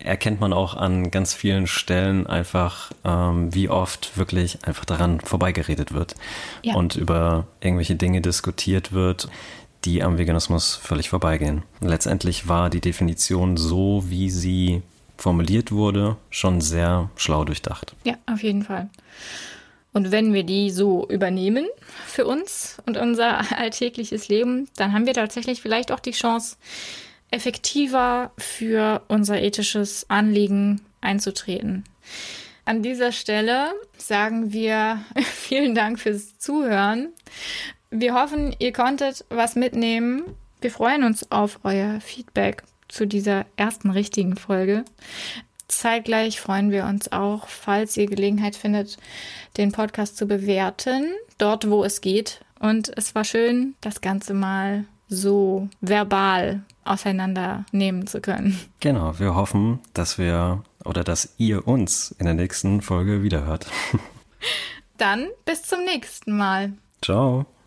erkennt 0.06 0.40
man 0.40 0.54
auch 0.54 0.76
an 0.76 1.12
ganz 1.12 1.34
vielen 1.34 1.68
Stellen 1.68 2.28
einfach, 2.28 2.92
ähm, 3.04 3.54
wie 3.54 3.70
oft 3.70 4.18
wirklich 4.18 4.60
einfach 4.66 4.86
daran 4.86 5.20
vorbeigeredet 5.20 5.94
wird 5.94 6.16
ja. 6.64 6.76
und 6.76 6.96
über 6.96 7.48
irgendwelche 7.60 7.96
Dinge 7.96 8.22
diskutiert 8.22 8.92
wird, 8.92 9.30
die 9.86 10.04
am 10.04 10.18
Veganismus 10.18 10.76
völlig 10.76 11.10
vorbeigehen. 11.10 11.64
Letztendlich 11.80 12.48
war 12.48 12.70
die 12.70 12.82
Definition 12.82 13.58
so, 13.58 14.04
wie 14.08 14.30
sie 14.30 14.84
formuliert 15.18 15.72
wurde, 15.72 16.18
schon 16.30 16.62
sehr 16.62 17.10
schlau 17.16 17.46
durchdacht. 17.46 17.96
Ja, 18.04 18.16
auf 18.26 18.44
jeden 18.44 18.64
Fall. 18.64 18.90
Und 19.94 20.12
wenn 20.12 20.34
wir 20.34 20.44
die 20.44 20.70
so 20.70 21.08
übernehmen 21.10 21.68
für 22.06 22.26
uns 22.26 22.78
und 22.86 22.98
unser 22.98 23.58
alltägliches 23.58 24.30
Leben, 24.30 24.70
dann 24.78 24.94
haben 24.94 25.06
wir 25.06 25.14
tatsächlich 25.14 25.62
vielleicht 25.62 25.92
auch 25.92 26.00
die 26.00 26.12
Chance, 26.12 26.58
effektiver 27.32 28.32
für 28.38 29.02
unser 29.08 29.42
ethisches 29.42 30.06
Anliegen 30.10 30.82
einzutreten. 31.00 31.86
An 32.66 32.84
dieser 32.84 33.12
Stelle 33.12 33.72
sagen 33.98 34.54
wir 34.54 35.04
vielen 35.24 35.74
Dank 35.74 36.00
fürs 36.00 36.38
Zuhören. 36.38 37.10
Wir 37.90 38.14
hoffen, 38.14 38.56
ihr 38.60 38.72
konntet 38.72 39.26
was 39.30 39.56
mitnehmen. 39.56 40.24
Wir 40.62 40.72
freuen 40.72 41.04
uns 41.04 41.32
auf 41.32 41.60
euer 41.64 42.00
Feedback 42.02 42.64
zu 42.88 43.08
dieser 43.08 43.46
ersten 43.56 43.90
richtigen 43.90 44.36
Folge. 44.36 44.86
Zeitgleich 45.68 46.40
freuen 46.40 46.70
wir 46.70 46.86
uns 46.86 47.12
auch, 47.12 47.48
falls 47.48 47.96
ihr 47.96 48.06
Gelegenheit 48.06 48.56
findet, 48.56 48.98
den 49.58 49.72
Podcast 49.72 50.18
zu 50.18 50.28
bewerten, 50.28 51.14
dort 51.38 51.70
wo 51.70 51.84
es 51.84 52.02
geht. 52.02 52.42
Und 52.60 52.96
es 52.98 53.16
war 53.16 53.24
schön, 53.24 53.76
das 53.82 54.02
Ganze 54.02 54.34
mal 54.34 54.86
so 55.08 55.70
verbal 55.80 56.62
auseinandernehmen 56.84 58.08
zu 58.08 58.22
können. 58.22 58.60
Genau, 58.80 59.20
wir 59.20 59.36
hoffen, 59.36 59.80
dass 59.94 60.18
wir 60.18 60.64
oder 60.84 61.04
dass 61.04 61.34
ihr 61.38 61.68
uns 61.68 62.12
in 62.18 62.26
der 62.26 62.36
nächsten 62.36 62.82
Folge 62.82 63.24
wiederhört. 63.24 63.68
Dann 64.98 65.28
bis 65.46 65.64
zum 65.64 65.84
nächsten 65.84 66.38
Mal. 66.38 66.74
Ciao. 67.02 67.46